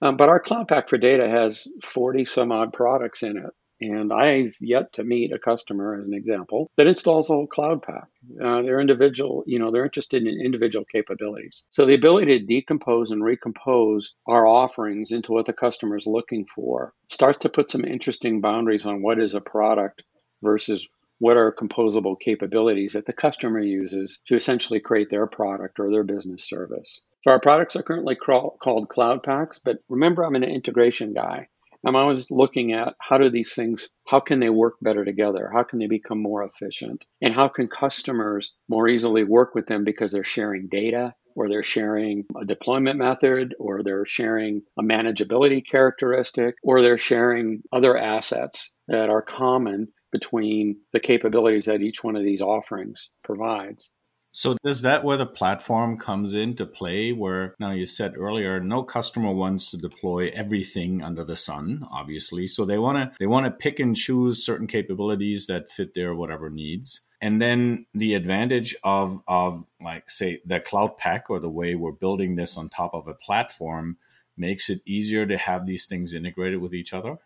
Um, 0.01 0.18
but 0.18 0.30
our 0.30 0.39
Cloud 0.39 0.68
Pak 0.68 0.89
for 0.89 0.98
Data 0.98 1.27
has 1.27 1.68
40 1.83 2.25
some 2.25 2.51
odd 2.51 2.74
products 2.74 3.24
in 3.24 3.38
it. 3.38 3.51
And 3.81 4.13
I've 4.13 4.56
yet 4.62 4.94
to 4.94 5.04
meet 5.04 5.33
a 5.33 5.39
customer, 5.39 6.00
as 6.00 6.07
an 6.07 6.13
example, 6.13 6.69
that 6.78 6.86
installs 6.86 7.30
a 7.30 7.33
whole 7.33 7.48
Cloud 7.48 7.81
Pak. 7.81 8.07
Uh, 8.39 8.62
they're 8.62 8.79
individual, 8.79 9.44
you 9.48 9.58
know, 9.58 9.72
they're 9.72 9.86
interested 9.86 10.22
in 10.22 10.39
individual 10.39 10.86
capabilities. 10.86 11.65
So 11.72 11.88
the 11.88 11.96
ability 11.96 12.38
to 12.38 12.46
decompose 12.46 13.10
and 13.10 13.24
recompose 13.24 14.13
our 14.27 14.46
offerings 14.46 15.12
into 15.12 15.32
what 15.32 15.48
the 15.48 15.53
customer 15.53 15.96
is 15.96 16.06
looking 16.06 16.46
for 16.46 16.94
starts 17.08 17.39
to 17.39 17.50
put 17.50 17.72
some 17.72 17.84
interesting 17.84 18.39
boundaries 18.39 18.86
on 18.86 19.01
what 19.01 19.20
is 19.20 19.34
a 19.34 19.41
product 19.41 20.03
versus 20.44 20.88
what 21.17 21.38
are 21.38 21.53
composable 21.53 22.20
capabilities 22.20 22.94
that 22.94 23.06
the 23.06 23.13
customer 23.13 23.60
uses 23.60 24.20
to 24.25 24.36
essentially 24.36 24.79
create 24.79 25.10
their 25.10 25.27
product 25.27 25.79
or 25.79 25.91
their 25.91 26.03
business 26.03 26.48
service. 26.48 27.00
So 27.24 27.32
our 27.32 27.39
products 27.39 27.75
are 27.75 27.84
currently 27.84 28.15
called 28.15 28.89
Cloud 28.89 29.22
Paks, 29.22 29.60
but 29.60 29.77
remember 29.88 30.24
I'm 30.24 30.36
an 30.36 30.44
integration 30.44 31.13
guy. 31.13 31.48
I'm 31.86 31.96
always 31.96 32.30
looking 32.30 32.74
at 32.74 32.96
how 33.00 33.18
do 33.18 33.30
these 33.30 33.54
things, 33.54 33.90
how 34.08 34.20
can 34.20 34.40
they 34.40 34.50
work 34.50 34.76
better 34.82 35.04
together? 35.04 35.50
How 35.54 35.64
can 35.64 35.80
they 35.80 35.88
become 35.88 36.22
more 36.22 36.44
efficient? 36.44 37.04
And 37.22 37.34
how 37.34 37.48
can 37.48 37.68
customers 37.68 38.52
more 38.70 38.88
easily 38.88 39.24
work 39.24 39.56
with 39.56 39.66
them 39.66 39.84
because 39.84 40.12
they're 40.12 40.24
sharing 40.24 40.68
data 40.70 41.14
or 41.36 41.50
they're 41.50 41.64
sharing 41.64 42.26
a 42.40 42.46
deployment 42.46 43.00
method 43.00 43.56
or 43.60 43.84
they're 43.84 44.06
sharing 44.06 44.62
a 44.78 44.84
manageability 44.84 45.66
characteristic 45.66 46.56
or 46.64 46.82
they're 46.82 46.98
sharing 46.98 47.64
other 47.72 47.98
assets 47.98 48.72
that 48.88 49.10
are 49.10 49.22
common 49.22 49.88
between 50.12 50.76
the 50.94 51.00
capabilities 51.00 51.66
that 51.66 51.82
each 51.82 52.04
one 52.04 52.16
of 52.16 52.24
these 52.24 52.42
offerings 52.42 53.10
provides. 53.24 53.92
So 54.34 54.56
is 54.64 54.82
that 54.82 55.04
where 55.04 55.18
the 55.18 55.26
platform 55.26 55.98
comes 55.98 56.34
into 56.34 56.66
play? 56.66 57.12
Where 57.12 57.54
now 57.60 57.72
you 57.72 57.86
said 57.86 58.16
earlier, 58.18 58.60
no 58.62 58.82
customer 58.82 59.32
wants 59.32 59.72
to 59.72 59.78
deploy 59.78 60.32
everything 60.34 61.04
under 61.04 61.24
the 61.24 61.36
sun, 61.36 61.86
obviously. 61.92 62.48
So 62.48 62.64
they 62.64 62.78
want 62.78 62.98
to 62.98 63.12
they 63.20 63.28
want 63.28 63.46
to 63.46 63.52
pick 63.52 63.80
and 63.80 63.96
choose 63.96 64.46
certain 64.46 64.68
capabilities 64.68 65.48
that 65.48 65.70
fit 65.70 65.94
their 65.94 66.16
whatever 66.16 66.50
needs. 66.50 67.02
And 67.20 67.42
then 67.42 67.86
the 67.94 68.14
advantage 68.14 68.76
of 68.84 69.22
of 69.28 69.66
like 69.82 70.10
say 70.10 70.42
the 70.46 70.62
Cloud 70.62 70.98
Pak 70.98 71.30
or 71.30 71.40
the 71.40 71.50
way 71.50 71.76
we're 71.76 71.92
building 71.92 72.36
this 72.36 72.58
on 72.58 72.70
top 72.70 72.94
of 72.94 73.08
a 73.08 73.14
platform 73.14 73.98
makes 74.38 74.70
it 74.70 74.82
easier 74.86 75.26
to 75.26 75.38
have 75.38 75.66
these 75.66 75.86
things 75.86 76.14
integrated 76.14 76.62
with 76.62 76.74
each 76.74 76.94
other. 76.94 77.18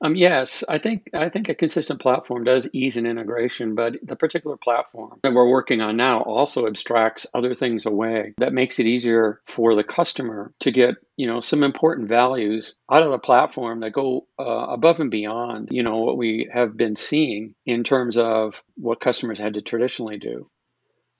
Um, 0.00 0.14
yes, 0.14 0.64
I 0.68 0.78
think 0.78 1.10
I 1.14 1.28
think 1.28 1.48
a 1.48 1.54
consistent 1.54 2.00
platform 2.00 2.44
does 2.44 2.68
ease 2.72 2.96
an 2.96 3.06
integration, 3.06 3.74
but 3.74 3.94
the 4.02 4.16
particular 4.16 4.56
platform 4.56 5.20
that 5.22 5.32
we're 5.32 5.48
working 5.48 5.80
on 5.80 5.96
now 5.96 6.20
also 6.22 6.66
abstracts 6.66 7.26
other 7.34 7.54
things 7.54 7.86
away. 7.86 8.34
That 8.38 8.52
makes 8.52 8.78
it 8.78 8.86
easier 8.86 9.40
for 9.46 9.74
the 9.74 9.84
customer 9.84 10.52
to 10.60 10.70
get 10.70 10.96
you 11.16 11.26
know 11.26 11.40
some 11.40 11.62
important 11.62 12.08
values 12.08 12.74
out 12.90 13.02
of 13.02 13.10
the 13.10 13.18
platform 13.18 13.80
that 13.80 13.92
go 13.92 14.26
uh, 14.38 14.66
above 14.70 15.00
and 15.00 15.10
beyond 15.10 15.68
you 15.70 15.82
know 15.82 15.98
what 15.98 16.16
we 16.16 16.50
have 16.52 16.76
been 16.76 16.96
seeing 16.96 17.54
in 17.64 17.84
terms 17.84 18.16
of 18.16 18.62
what 18.76 19.00
customers 19.00 19.38
had 19.38 19.54
to 19.54 19.62
traditionally 19.62 20.18
do. 20.18 20.48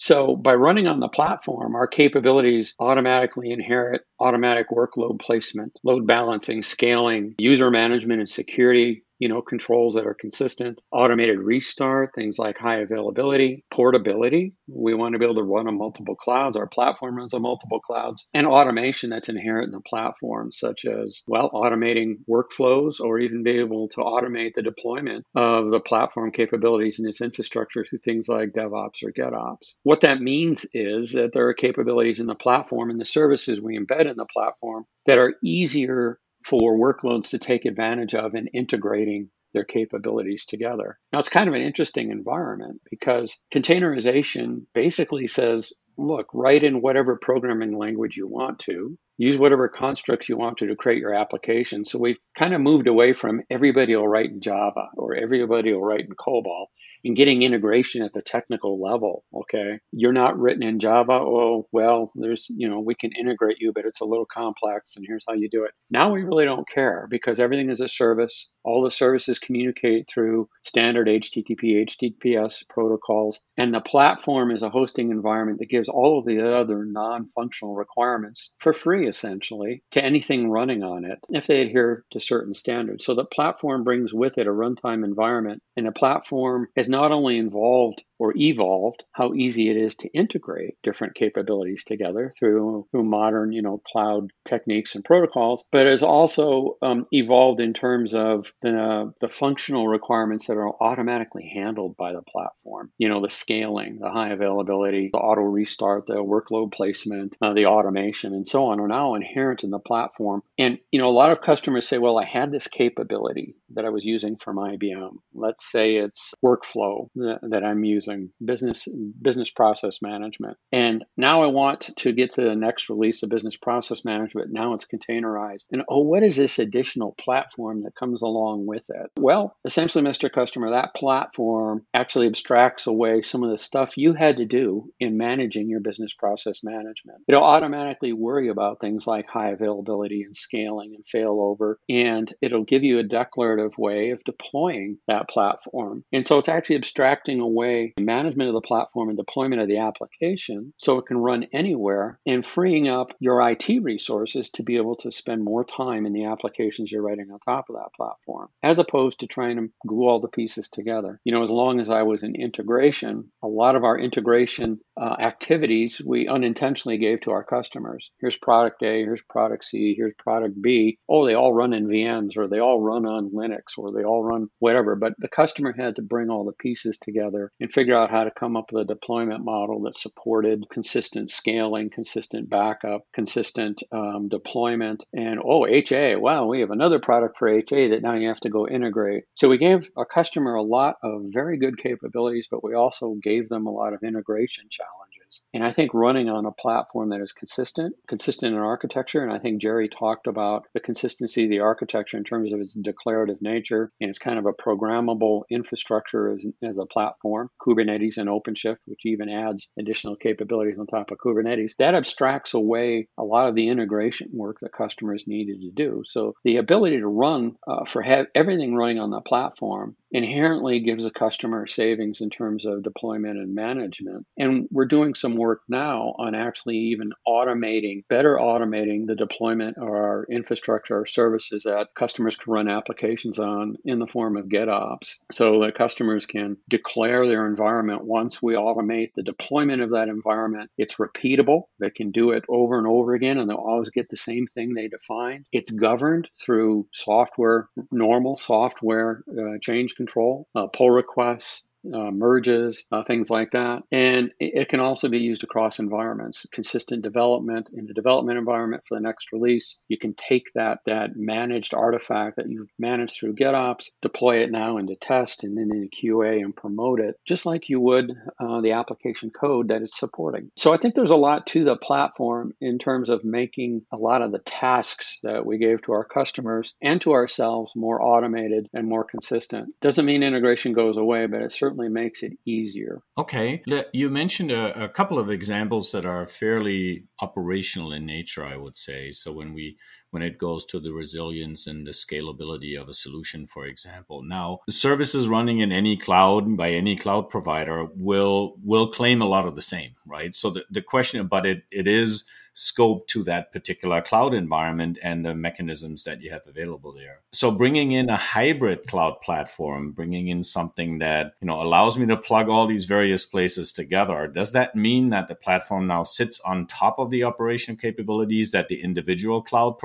So 0.05 0.37
by 0.37 0.55
running 0.55 0.87
on 0.87 1.01
the 1.01 1.09
platform, 1.09 1.75
our 1.75 1.87
capabilities 1.87 2.75
automatically 2.79 3.51
inherit 3.51 4.03
automatic 4.21 4.69
workload 4.69 5.19
placement, 5.19 5.79
load 5.83 6.07
balancing, 6.07 6.61
scaling, 6.61 7.35
user 7.39 7.71
management 7.71 8.21
and 8.21 8.29
security, 8.29 9.04
you 9.19 9.29
know, 9.29 9.43
controls 9.43 9.95
that 9.95 10.07
are 10.07 10.15
consistent, 10.15 10.83
automated 10.93 11.39
restart, 11.39 12.15
things 12.15 12.39
like 12.39 12.59
high 12.59 12.81
availability, 12.81 13.65
portability. 13.73 14.55
We 14.67 14.95
want 14.95 15.13
to 15.15 15.19
be 15.19 15.25
able 15.25 15.37
to 15.37 15.43
run 15.43 15.69
on 15.69 15.79
multiple 15.79 16.17
clouds. 16.17 16.57
Our 16.57 16.67
platform 16.67 17.17
runs 17.17 17.35
on 17.35 17.43
multiple 17.43 17.81
clouds, 17.81 18.27
and 18.35 18.47
automation 18.47 19.11
that's 19.11 19.29
inherent 19.29 19.67
in 19.67 19.73
the 19.73 19.81
platform, 19.81 20.53
such 20.53 20.85
as, 20.85 21.23
well, 21.27 21.51
automating 21.51 22.17
workflows 22.29 23.01
or 23.01 23.19
even 23.19 23.43
be 23.43 23.59
able 23.59 23.89
to 23.91 23.99
automate 23.99 24.55
the 24.55 24.63
deployment 24.63 25.25
of 25.35 25.71
the 25.71 25.81
platform 25.81 26.31
capabilities 26.33 26.99
in 26.99 27.07
its 27.07 27.21
infrastructure 27.21 27.85
through 27.85 27.99
things 27.99 28.29
like 28.29 28.51
DevOps 28.53 29.03
or 29.05 29.13
GitOps. 29.13 29.75
What 29.83 30.01
that 30.01 30.21
means 30.21 30.67
is 30.73 31.13
that 31.13 31.33
there 31.33 31.49
are 31.49 31.55
capabilities 31.55 32.21
in 32.21 32.27
the 32.27 32.35
platform 32.35 32.91
and 32.91 33.01
the 33.01 33.05
services 33.05 33.61
we 33.61 33.79
embed 33.79 34.11
in 34.11 34.17
the 34.17 34.27
platform 34.27 34.85
that 35.07 35.19
are 35.19 35.35
easier 35.43 36.19
for 36.45 36.77
workloads 36.77 37.31
to 37.31 37.39
take 37.39 37.65
advantage 37.65 38.15
of 38.15 38.35
in 38.35 38.47
integrating 38.49 39.31
their 39.55 39.65
capabilities 39.65 40.45
together. 40.45 40.99
Now, 41.13 41.21
it's 41.21 41.29
kind 41.29 41.49
of 41.49 41.55
an 41.55 41.63
interesting 41.63 42.11
environment 42.11 42.83
because 42.91 43.39
containerization 43.53 44.67
basically 44.75 45.29
says, 45.29 45.73
look, 45.97 46.27
write 46.35 46.65
in 46.65 46.83
whatever 46.83 47.17
programming 47.17 47.79
language 47.79 48.17
you 48.17 48.27
want 48.27 48.59
to, 48.61 48.99
use 49.17 49.39
whatever 49.39 49.69
constructs 49.69 50.29
you 50.29 50.37
want 50.37 50.59
to 50.59 50.67
to 50.67 50.77
create 50.77 50.99
your 50.99 51.15
application. 51.15 51.85
So 51.85 51.99
we've 51.99 52.19
kind 52.37 52.53
of 52.53 52.61
moved 52.61 52.89
away 52.89 53.13
from 53.13 53.43
everybody 53.49 53.95
will 53.95 54.09
write 54.09 54.31
in 54.31 54.41
Java 54.41 54.89
or 54.97 55.15
everybody 55.15 55.73
will 55.73 55.85
write 55.85 56.01
in 56.01 56.15
COBOL 56.19 56.67
and 57.05 57.17
getting 57.17 57.43
integration 57.43 58.03
at 58.03 58.13
the 58.13 58.23
technical 58.23 58.81
level. 58.81 59.25
Okay. 59.35 59.79
You're 59.93 60.13
not 60.13 60.39
written 60.39 60.63
in 60.63 60.81
Java. 60.81 61.13
Oh, 61.13 61.69
well, 61.73 62.13
there's, 62.15 62.47
you 62.49 62.69
know, 62.69 62.81
we 62.81 62.95
can 62.95 63.13
integrate 63.13 63.59
you, 63.61 63.73
but 63.73 63.85
it's 63.85 64.01
a 64.01 64.07
little 64.07 64.27
complex 64.27 64.97
and 64.97 65.05
here's 65.07 65.25
how 65.27 65.35
you 65.35 65.49
do 65.49 65.65
it. 65.65 65.73
Now 65.91 66.13
we 66.13 66.23
really 66.23 66.45
don't 66.45 66.69
care 66.69 67.07
because 67.11 67.41
everything 67.41 67.71
is 67.71 67.81
a 67.81 67.89
service. 67.89 68.49
All 68.65 68.83
the 68.83 68.91
services 68.91 69.39
communicate 69.39 70.09
through 70.09 70.49
standard 70.63 71.07
HTTP, 71.07 71.87
HTTPS 71.87 72.67
protocols. 72.69 73.41
And 73.57 73.75
the 73.75 73.81
platform 73.81 74.51
is 74.51 74.63
a 74.63 74.71
hosting 74.71 75.11
environment 75.11 75.59
that 75.59 75.69
gives 75.69 75.89
all 75.89 76.19
of 76.19 76.25
the 76.25 76.41
other 76.57 76.85
non 76.85 77.29
functional 77.35 77.75
requirements 77.75 78.53
for 78.59 78.73
free, 78.73 79.07
essentially, 79.07 79.83
to 79.93 80.05
anything 80.05 80.51
running 80.51 80.83
on 80.83 81.05
it 81.05 81.19
if 81.29 81.47
they 81.47 81.61
adhere 81.61 82.05
to 82.13 82.21
certain 82.21 82.55
standards. 82.55 83.05
So 83.05 83.15
the 83.15 83.25
platform 83.25 83.85
brings 83.85 84.15
with 84.15 84.39
it 84.39 84.47
a 84.47 84.51
runtime 84.51 85.05
environment, 85.05 85.63
and 85.77 85.87
the 85.87 85.93
platform 85.93 86.69
is 86.77 86.89
not 86.95 87.11
only 87.11 87.39
involved 87.39 88.05
or 88.19 88.33
evolved 88.37 89.03
how 89.13 89.35
easy 89.35 89.71
it 89.71 89.77
is 89.77 89.95
to 89.97 90.09
integrate 90.09 90.77
different 90.83 91.15
capabilities 91.15 91.85
together 91.85 92.33
through, 92.39 92.87
through 92.91 93.05
modern 93.05 93.53
you 93.53 93.63
know 93.63 93.81
cloud 93.85 94.31
techniques 94.45 94.95
and 94.95 95.05
protocols 95.05 95.65
but 95.73 95.87
has 95.87 96.03
also 96.03 96.77
um, 96.83 97.07
evolved 97.13 97.61
in 97.61 97.73
terms 97.73 98.15
of 98.15 98.53
the, 98.63 98.77
uh, 98.77 99.11
the 99.21 99.29
functional 99.29 99.89
requirements 99.89 100.47
that 100.47 100.57
are 100.57 100.83
automatically 100.83 101.51
handled 101.55 101.97
by 101.97 102.13
the 102.13 102.23
platform. 102.23 102.91
You 102.99 103.09
know 103.09 103.21
the 103.21 103.31
scaling 103.31 103.99
the 104.01 104.11
high 104.11 104.31
availability 104.31 105.11
the 105.13 105.19
auto 105.19 105.43
restart 105.43 106.07
the 106.07 106.15
workload 106.15 106.73
placement 106.73 107.37
uh, 107.41 107.53
the 107.53 107.67
automation 107.67 108.35
and 108.35 108.47
so 108.47 108.67
on 108.67 108.81
are 108.81 108.89
now 108.89 109.15
inherent 109.15 109.65
in 109.65 109.71
the 109.71 109.79
platform. 109.79 110.43
And 110.59 110.79
you 110.91 111.01
know 111.01 111.09
a 111.09 111.11
lot 111.11 111.33
of 111.33 111.41
customers 111.41 111.89
say 111.89 111.99
well 111.99 112.19
i 112.19 112.25
had 112.25 112.53
this 112.53 112.69
capability 112.69 113.57
that 113.71 113.85
i 113.85 113.89
was 113.89 114.05
using 114.05 114.37
from 114.37 114.57
ibm 114.57 115.17
let's 115.33 115.71
say 115.71 115.97
it's 115.97 116.35
workflow 116.45 117.09
that, 117.17 117.41
that 117.43 117.65
i'm 117.65 117.85
using 117.85 118.14
business 118.45 118.87
business 119.21 119.51
process 119.51 120.01
management. 120.03 120.57
And 120.73 121.05
now 121.17 121.43
I 121.43 121.47
want 121.47 121.91
to 121.97 122.13
get 122.13 122.35
to 122.35 122.43
the 122.43 122.57
next 122.57 122.89
release 122.89 123.23
of 123.23 123.31
business 123.31 123.57
process 123.57 124.05
management. 124.05 124.53
Now 124.53 124.75
it's 124.75 124.87
containerized. 124.87 125.65
And 125.71 125.83
oh, 125.89 126.03
what 126.03 126.23
is 126.23 126.37
this 126.37 126.59
additional 126.59 127.15
platform 127.19 127.83
that 127.83 127.95
comes 127.95 128.23
along 128.23 128.67
with 128.67 128.85
it? 128.89 129.11
Well, 129.19 129.57
essentially, 129.65 130.05
Mr. 130.05 130.31
Customer, 130.31 130.71
that 130.71 130.95
platform 130.95 131.87
actually 131.93 132.27
abstracts 132.27 132.87
away 132.87 133.23
some 133.23 133.43
of 133.43 133.51
the 133.51 133.59
stuff 133.59 133.97
you 133.97 134.15
had 134.15 134.39
to 134.39 134.45
do 134.45 134.91
in 135.01 135.17
managing 135.17 135.69
your 135.69 135.81
business 135.81 136.15
process 136.15 136.61
management. 136.63 137.23
It'll 137.29 137.43
automatically 137.43 138.13
worry 138.13 138.49
about 138.49 138.81
things 138.81 139.07
like 139.07 139.29
high 139.29 139.51
availability 139.51 140.23
and 140.23 140.37
scaling 140.37 140.95
and 140.95 141.05
failover, 141.05 141.77
and 141.89 142.33
it'll 142.41 142.65
give 142.65 142.85
you 142.85 142.99
a 142.99 143.05
declarative 143.05 143.77
way 143.79 144.11
of 144.11 144.23
deploying 144.25 144.99
that 145.09 145.29
platform. 145.29 146.05
And 146.13 146.27
so 146.27 146.39
it's 146.39 146.49
actually 146.49 146.77
abstracting 146.77 147.41
away 147.41 147.94
management 148.01 148.49
of 148.49 148.55
the 148.55 148.61
platform 148.61 149.09
and 149.09 149.17
deployment 149.17 149.63
of 149.63 149.69
the 149.69 149.79
application 149.79 150.73
so 150.79 150.99
it 150.99 151.07
can 151.07 151.17
run 151.17 151.47
anywhere 151.53 152.19
and 152.27 152.45
freeing 152.45 152.89
up 152.89 153.13
your 153.21 153.41
IT 153.49 153.69
resources 153.83 154.51
to 154.51 154.63
be 154.63 154.77
able 154.77 154.97
to 154.97 155.13
spend 155.13 155.43
more 155.43 155.65
time 155.65 156.07
in 156.07 156.13
the 156.13 156.25
applications 156.25 156.91
you're 156.91 157.03
writing 157.03 157.31
on 157.31 157.39
top 157.41 157.67
of 157.69 157.77
that 157.77 157.95
platform, 157.97 158.49
as 158.63 158.79
opposed 158.79 159.21
to 159.21 159.27
trying 159.27 159.57
to 159.57 159.71
glue 159.87 160.09
all 160.09 160.21
the 160.21 160.29
pieces 160.29 160.69
together. 160.69 161.21
You 161.25 161.33
know, 161.33 161.45
as 161.45 161.51
long 161.51 161.81
as 161.81 161.89
I 161.89 162.03
was 162.03 162.23
in 162.23 162.35
integration, 162.35 163.31
a 163.43 163.49
lot 163.49 163.77
of 163.77 163.85
our 163.85 163.99
integration 163.99 164.81
uh, 165.01 165.17
activities 165.21 166.01
we 166.05 166.29
unintentionally 166.29 166.99
gave 166.99 167.21
to 167.23 167.31
our 167.31 167.45
customers. 167.45 168.11
Here's 168.21 168.37
product 168.37 168.83
A, 168.83 169.01
here's 169.01 169.23
product 169.23 169.65
C, 169.65 169.95
here's 169.97 170.15
product 170.19 170.61
B. 170.61 170.99
Oh, 171.09 171.27
they 171.27 171.35
all 171.35 171.53
run 171.53 171.73
in 171.73 171.87
VMs 171.87 172.37
or 172.37 172.49
they 172.49 172.59
all 172.59 172.81
run 172.81 173.07
on 173.07 173.31
Linux 173.31 173.79
or 173.79 173.93
they 173.93 174.05
all 174.05 174.23
run 174.23 174.49
whatever. 174.59 174.97
But 174.97 175.15
the 175.19 175.29
customer 175.29 175.73
had 175.77 175.97
to 175.97 176.03
bring 176.03 176.31
all 176.31 176.45
the 176.45 176.53
pieces 176.53 176.99
together 176.99 177.53
and 177.61 177.73
figure 177.73 177.84
figure 177.85 177.99
out 177.99 178.11
how 178.11 178.25
to 178.25 178.31
come 178.31 178.57
up 178.57 178.73
with 178.73 178.85
a 178.85 178.95
deployment 178.95 179.45
model 179.45 179.83
that 179.83 179.95
supported 179.95 180.65
consistent 180.71 181.31
scaling, 181.31 181.91
consistent 181.91 182.49
backup, 182.49 183.03
consistent 183.13 183.83
um, 183.93 184.27
deployment. 184.31 185.05
And 185.13 185.39
oh, 185.45 185.67
HA, 185.67 186.17
wow, 186.17 186.47
we 186.47 186.61
have 186.61 186.71
another 186.71 186.99
product 186.99 187.37
for 187.39 187.47
HA 187.47 187.91
that 187.91 188.01
now 188.01 188.15
you 188.15 188.29
have 188.29 188.41
to 188.41 188.49
go 188.49 188.67
integrate. 188.67 189.25
So 189.35 189.51
we 189.51 189.59
gave 189.59 189.87
our 189.99 190.07
customer 190.07 190.55
a 190.55 190.63
lot 190.63 190.97
of 191.03 191.25
very 191.27 191.59
good 191.59 191.77
capabilities, 191.77 192.49
but 192.51 192.65
we 192.65 192.73
also 192.73 193.17
gave 193.23 193.51
them 193.51 193.67
a 193.67 193.71
lot 193.71 193.93
of 193.93 194.03
integration 194.03 194.65
challenges. 194.71 195.14
And 195.53 195.65
I 195.65 195.73
think 195.73 195.95
running 195.95 196.29
on 196.29 196.47
a 196.47 196.53
platform 196.53 197.11
that 197.11 197.21
is 197.21 197.33
consistent, 197.33 197.95
consistent 198.09 198.55
in 198.55 198.61
architecture, 198.61 199.23
and 199.23 199.33
I 199.33 199.39
think 199.39 199.61
Jerry 199.61 199.89
talked 199.89 200.27
about 200.27 200.65
the 200.75 200.81
consistency 200.81 201.45
of 201.45 201.51
the 201.51 201.61
architecture 201.61 202.17
in 202.17 202.25
terms 202.25 202.53
of 202.53 202.61
its 202.61 202.75
declarative 202.75 203.41
nature 203.41 203.91
and 204.01 204.11
it's 204.11 204.19
kind 204.19 204.39
of 204.39 204.47
a 204.47 204.53
programmable 204.53 205.43
infrastructure 205.51 206.33
as, 206.33 206.47
as 206.63 206.79
a 206.79 206.87
platform. 206.87 207.49
Kubernetes 207.61 208.19
and 208.19 208.29
OpenShift, 208.29 208.79
which 208.87 209.01
even 209.05 209.29
adds 209.29 209.69
additional 209.79 210.17
capabilities 210.17 210.79
on 210.79 210.87
top 210.87 211.11
of 211.11 211.19
Kubernetes, 211.19 211.73
that 211.79 211.95
abstracts 211.95 212.55
away 212.55 213.09
a 213.19 213.25
lot 213.25 213.49
of 213.49 213.55
the 213.55 213.69
integration 213.69 214.31
work 214.33 214.59
that 214.61 214.73
customers 214.73 215.25
needed 215.27 215.61
to 215.63 215.71
do. 215.71 216.03
So 216.05 216.33
the 216.45 216.57
ability 216.57 216.99
to 216.99 217.07
run 217.07 217.57
uh, 217.67 217.85
for 217.85 218.03
have 218.03 218.27
everything 218.35 218.75
running 218.75 218.99
on 218.99 219.11
the 219.11 219.21
platform 219.21 219.97
inherently 220.11 220.81
gives 220.81 221.05
a 221.05 221.11
customer 221.11 221.67
savings 221.67 222.21
in 222.21 222.31
terms 222.31 222.65
of 222.65 222.85
deployment 222.85 223.39
and 223.39 223.55
management. 223.55 224.27
And 224.39 224.69
we're 224.71 224.85
doing 224.87 225.15
some 225.25 225.37
work 225.37 225.63
now 225.71 226.15
on 226.19 226.35
actually 226.35 226.77
even 226.77 227.11
automating, 227.27 228.07
better 228.11 228.37
automating 228.37 229.07
the 229.07 229.15
deployment 229.15 229.79
of 229.79 229.85
our 229.85 230.27
infrastructure 230.31 231.01
or 231.01 231.07
services 231.07 231.63
that 231.63 231.95
customers 231.95 232.37
can 232.37 232.53
run 232.53 232.69
applications 232.69 233.39
on 233.39 233.77
in 233.87 233.99
the 233.99 234.07
form 234.07 234.37
of 234.37 234.51
GitOps 234.51 235.15
so 235.33 235.61
that 235.63 235.77
customers 235.77 236.27
can 236.27 236.59
declare 236.69 237.27
their 237.27 237.47
environment 237.47 238.05
once 238.05 238.43
we 238.43 238.53
automate 238.53 239.13
the 239.17 239.23
deployment 239.23 239.81
of 239.81 239.93
that 239.93 240.09
environment. 240.09 240.71
It's 240.77 240.97
repeatable. 240.97 241.63
They 241.81 241.89
can 241.89 242.11
do 242.11 242.33
it 242.33 242.45
over 242.47 242.77
and 242.77 242.87
over 242.87 243.15
again 243.15 243.39
and 243.39 243.49
they'll 243.49 243.57
always 243.57 243.89
get 243.89 244.11
the 244.11 244.19
same 244.19 244.47
thing 244.49 244.75
they 244.75 244.89
defined. 244.89 245.47
It's 245.53 245.71
governed 245.71 246.29
through 246.39 246.87
software, 246.93 247.71
normal 247.91 248.37
software 248.37 249.25
uh, 249.31 249.57
change 249.63 249.95
control, 249.95 250.47
uh, 250.55 250.67
pull 250.67 250.91
requests, 250.91 251.63
uh, 251.93 252.11
merges, 252.11 252.85
uh, 252.93 253.03
things 253.05 253.31
like 253.31 253.53
that. 253.53 253.83
And 253.91 254.31
it 254.39 254.69
can 254.69 254.81
also 254.81 255.09
be 255.09 255.19
used 255.19 255.45
across 255.45 255.79
environments, 255.79 256.47
consistent 256.53 257.03
development 257.03 257.69
in 257.75 257.87
the 257.87 257.95
development 257.95 258.39
environment 258.39 258.85
for 258.87 258.97
the 258.97 259.03
next 259.03 259.33
release. 259.33 259.79
You 259.89 259.99
can 259.99 260.15
take 260.15 260.45
that, 260.55 260.79
that 260.87 261.17
managed 261.17 261.75
artifact 261.75 262.37
that 262.37 262.49
you've 262.49 262.71
managed 262.79 263.19
through 263.19 263.35
GitOps, 263.35 263.91
deploy 264.03 264.43
it 264.43 264.51
now 264.51 264.79
into 264.79 264.97
test 264.97 265.45
and 265.45 265.57
then 265.57 265.71
into 265.71 265.89
QA 265.89 266.43
and 266.43 266.55
promote 266.55 267.01
it, 267.01 267.17
just 267.27 267.47
like 267.47 267.69
you 267.69 267.81
would 267.81 268.13
uh, 268.41 268.61
the 268.61 268.73
application 268.73 269.31
code 269.31 269.69
that 269.69 269.83
it's 269.83 269.99
supporting. 269.99 270.51
So 270.57 270.73
I 270.73 270.77
think 270.77 270.95
there's 270.95 271.11
a 271.11 271.17
lot 271.17 271.47
to 271.49 271.65
the 271.65 271.77
platform 271.77 272.53
in 272.61 272.79
terms 272.79 273.09
of 273.09 273.25
making 273.25 273.83
a 273.93 273.97
lot 273.97 274.23
of 274.23 274.33
the 274.33 274.39
tasks 274.39 275.19
that 275.23 275.45
we 275.45 275.59
gave 275.59 275.83
to 275.83 275.93
our 275.93 276.05
customers 276.05 276.75
and 276.83 277.01
to 277.03 277.13
ourselves 277.13 277.73
more 277.77 278.03
automated 278.03 278.69
and 278.73 278.89
more 278.89 279.05
consistent. 279.05 279.75
Doesn't 279.81 280.07
mean 280.07 280.23
integration 280.23 280.73
goes 280.73 280.97
away, 280.97 281.27
but 281.27 281.43
it 281.43 281.53
certainly 281.53 281.74
makes 281.75 282.23
it 282.23 282.33
easier. 282.47 283.03
Okay. 283.19 283.63
You 283.93 284.11
mentioned 284.11 284.51
a, 284.51 284.85
a 284.85 284.89
couple 284.89 285.19
of 285.19 285.31
examples 285.31 285.93
that 285.93 286.07
are 286.07 286.27
fairly 286.27 287.05
operational 287.21 287.93
in 287.93 288.07
nature, 288.07 288.45
I 288.45 288.57
would 288.57 288.77
say. 288.77 289.11
So 289.11 289.33
when 289.33 289.55
we 289.55 289.77
when 290.15 290.23
it 290.23 290.39
goes 290.39 290.65
to 290.67 290.79
the 290.79 290.93
resilience 290.93 291.67
and 291.67 291.85
the 291.85 291.91
scalability 291.91 292.81
of 292.81 292.89
a 292.89 292.95
solution, 292.95 293.47
for 293.47 293.67
example. 293.67 294.23
Now, 294.23 294.61
services 294.69 295.29
running 295.29 295.59
in 295.59 295.73
any 295.73 295.97
cloud 295.97 296.57
by 296.57 296.71
any 296.71 296.95
cloud 296.95 297.29
provider 297.29 297.89
will 297.97 298.55
will 298.63 298.87
claim 298.87 299.21
a 299.21 299.27
lot 299.27 299.47
of 299.47 299.57
the 299.57 299.63
same, 299.63 299.97
right? 300.07 300.33
So 300.33 300.51
the, 300.51 300.65
the 300.71 300.83
question, 300.83 301.27
but 301.27 301.45
it, 301.45 301.65
it 301.73 301.89
is 301.89 302.25
scope 302.55 303.07
to 303.09 303.23
that 303.25 303.53
particular 303.53 304.01
cloud 304.01 304.33
environment 304.33 304.97
and 305.03 305.25
the 305.25 305.35
mechanisms 305.35 306.05
that 306.05 306.23
you 306.23 306.31
have 306.31 306.43
available 306.47 306.93
there. 306.93 307.21
So 307.33 307.51
bringing 307.51 307.93
in 307.93 308.09
a 308.09 308.17
hybrid 308.17 308.87
cloud 308.87 309.21
platform, 309.21 309.91
bringing 309.91 310.29
in 310.29 310.45
something 310.45 310.99
that, 311.01 311.35
you 311.41 311.47
know, 311.47 311.61
allows 311.61 311.99
me 311.99 312.07
to 312.07 312.17
plug 312.17 312.49
all 312.49 312.67
these 312.67 312.85
various 312.85 313.27
places 313.27 313.73
together, 313.73 314.29
does 314.29 314.53
that 314.53 314.77
mean 314.77 315.11
that 315.11 315.27
the 315.27 315.35
platform 315.35 315.89
now 315.89 316.05
sits 316.05 316.41
on 316.41 316.67
top 316.67 316.99
of 316.99 317.11
the 317.11 317.25
operation 317.25 317.77
capabilities 317.77 318.53
that 318.53 318.69
the 318.69 318.83
individual 318.83 319.43
cloud 319.43 319.79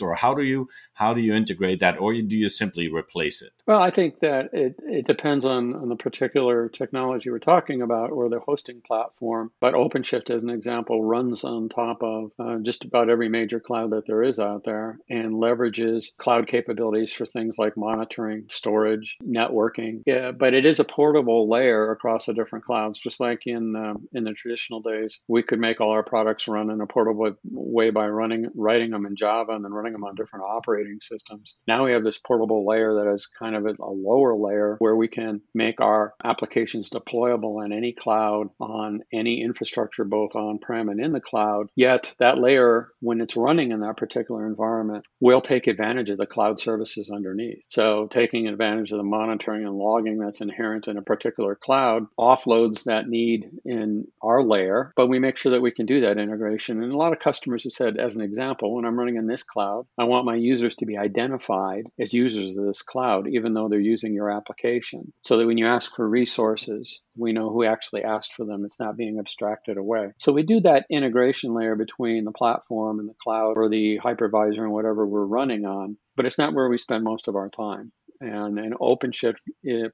or 0.00 0.14
how 0.14 0.34
do 0.34 0.42
you 0.42 0.68
how 0.94 1.14
do 1.14 1.20
you 1.20 1.34
integrate 1.34 1.80
that 1.80 1.98
or 1.98 2.12
do 2.12 2.36
you 2.36 2.48
simply 2.48 2.88
replace 2.88 3.42
it? 3.42 3.52
Well, 3.66 3.80
I 3.80 3.90
think 3.90 4.20
that 4.20 4.50
it, 4.52 4.74
it 4.80 5.06
depends 5.06 5.46
on, 5.46 5.74
on 5.74 5.88
the 5.88 5.96
particular 5.96 6.68
technology 6.68 7.30
we're 7.30 7.38
talking 7.38 7.80
about 7.80 8.10
or 8.10 8.28
the 8.28 8.40
hosting 8.40 8.82
platform. 8.82 9.52
But 9.58 9.72
OpenShift, 9.72 10.28
as 10.28 10.42
an 10.42 10.50
example, 10.50 11.02
runs 11.02 11.44
on 11.44 11.70
top 11.70 12.02
of 12.02 12.32
uh, 12.38 12.58
just 12.62 12.84
about 12.84 13.08
every 13.08 13.30
major 13.30 13.60
cloud 13.60 13.92
that 13.92 14.06
there 14.06 14.22
is 14.22 14.38
out 14.38 14.64
there 14.64 14.98
and 15.08 15.34
leverages 15.36 16.14
cloud 16.18 16.46
capabilities 16.46 17.14
for 17.14 17.24
things 17.24 17.56
like 17.56 17.74
monitoring, 17.76 18.44
storage, 18.48 19.16
networking. 19.26 20.02
Yeah, 20.04 20.32
but 20.32 20.52
it 20.52 20.66
is 20.66 20.78
a 20.78 20.84
portable 20.84 21.48
layer 21.48 21.90
across 21.90 22.26
the 22.26 22.34
different 22.34 22.66
clouds, 22.66 22.98
just 22.98 23.18
like 23.18 23.46
in 23.46 23.74
um, 23.76 24.06
in 24.12 24.24
the 24.24 24.34
traditional 24.34 24.80
days. 24.80 25.20
We 25.26 25.42
could 25.42 25.58
make 25.58 25.80
all 25.80 25.90
our 25.90 26.02
products 26.02 26.48
run 26.48 26.70
in 26.70 26.82
a 26.82 26.86
portable 26.86 27.32
way 27.50 27.88
by 27.88 28.08
running 28.08 28.48
writing 28.54 28.90
them 28.90 29.06
in 29.06 29.16
Java 29.16 29.52
and 29.52 29.64
then 29.64 29.72
running 29.72 29.92
them 29.92 30.04
on 30.04 30.16
different 30.16 30.44
operating 30.44 31.00
systems. 31.00 31.56
Now 31.66 31.86
we 31.86 31.92
have 31.92 32.04
this 32.04 32.18
portable 32.18 32.66
layer 32.66 32.94
that 32.96 33.10
is 33.14 33.26
kind 33.26 33.53
of 33.56 33.66
a, 33.66 33.74
lower 33.80 34.36
layer 34.36 34.76
where 34.80 34.96
we 34.96 35.08
can 35.08 35.40
make 35.54 35.80
our 35.80 36.14
applications 36.22 36.90
deployable 36.90 37.64
in 37.64 37.72
any 37.72 37.92
cloud 37.92 38.48
on 38.60 39.02
any 39.12 39.42
infrastructure, 39.42 40.04
both 40.04 40.34
on-prem 40.34 40.88
and 40.88 41.00
in 41.00 41.12
the 41.12 41.20
cloud. 41.20 41.68
Yet 41.76 42.12
that 42.18 42.38
layer, 42.38 42.88
when 43.00 43.20
it's 43.20 43.36
running 43.36 43.72
in 43.72 43.80
that 43.80 43.96
particular 43.96 44.46
environment, 44.46 45.04
will 45.20 45.40
take 45.40 45.66
advantage 45.66 46.10
of 46.10 46.18
the 46.18 46.26
cloud 46.26 46.60
services 46.60 47.10
underneath. 47.10 47.62
So, 47.68 48.08
taking 48.10 48.48
advantage 48.48 48.92
of 48.92 48.98
the 48.98 49.04
monitoring 49.04 49.64
and 49.64 49.76
logging 49.76 50.18
that's 50.18 50.40
inherent 50.40 50.88
in 50.88 50.98
a 50.98 51.02
particular 51.02 51.54
cloud 51.54 52.06
offloads 52.18 52.84
that 52.84 53.08
need 53.08 53.50
in 53.64 54.06
our 54.22 54.42
layer, 54.42 54.92
but 54.96 55.06
we 55.06 55.18
make 55.18 55.36
sure 55.36 55.52
that 55.52 55.62
we 55.62 55.70
can 55.70 55.86
do 55.86 56.00
that 56.02 56.18
integration. 56.18 56.82
And 56.82 56.92
a 56.92 56.96
lot 56.96 57.12
of 57.12 57.20
customers 57.20 57.64
have 57.64 57.72
said, 57.72 57.96
as 57.96 58.16
an 58.16 58.22
example, 58.22 58.74
when 58.74 58.84
I'm 58.84 58.98
running 58.98 59.16
in 59.16 59.26
this 59.26 59.42
cloud, 59.42 59.86
I 59.98 60.04
want 60.04 60.26
my 60.26 60.34
users 60.34 60.74
to 60.76 60.86
be 60.86 60.98
identified 60.98 61.84
as 61.98 62.12
users 62.12 62.56
of 62.56 62.64
this 62.64 62.82
cloud, 62.82 63.28
even 63.28 63.43
though 63.52 63.68
they're 63.68 63.80
using 63.80 64.14
your 64.14 64.30
application, 64.30 65.12
so 65.22 65.36
that 65.36 65.46
when 65.46 65.58
you 65.58 65.66
ask 65.66 65.94
for 65.94 66.08
resources, 66.08 67.00
we 67.16 67.32
know 67.32 67.50
who 67.50 67.64
actually 67.64 68.04
asked 68.04 68.32
for 68.34 68.46
them. 68.46 68.64
It's 68.64 68.80
not 68.80 68.96
being 68.96 69.18
abstracted 69.18 69.76
away. 69.76 70.12
So 70.18 70.32
we 70.32 70.44
do 70.44 70.60
that 70.60 70.86
integration 70.90 71.52
layer 71.52 71.76
between 71.76 72.24
the 72.24 72.32
platform 72.32 73.00
and 73.00 73.08
the 73.08 73.14
cloud 73.22 73.56
or 73.56 73.68
the 73.68 73.98
hypervisor 74.02 74.60
and 74.60 74.72
whatever 74.72 75.06
we're 75.06 75.26
running 75.26 75.66
on, 75.66 75.96
but 76.16 76.24
it's 76.24 76.38
not 76.38 76.54
where 76.54 76.68
we 76.68 76.78
spend 76.78 77.04
most 77.04 77.28
of 77.28 77.36
our 77.36 77.50
time. 77.50 77.92
And, 78.20 78.58
and 78.58 78.74
OpenShift 78.74 79.34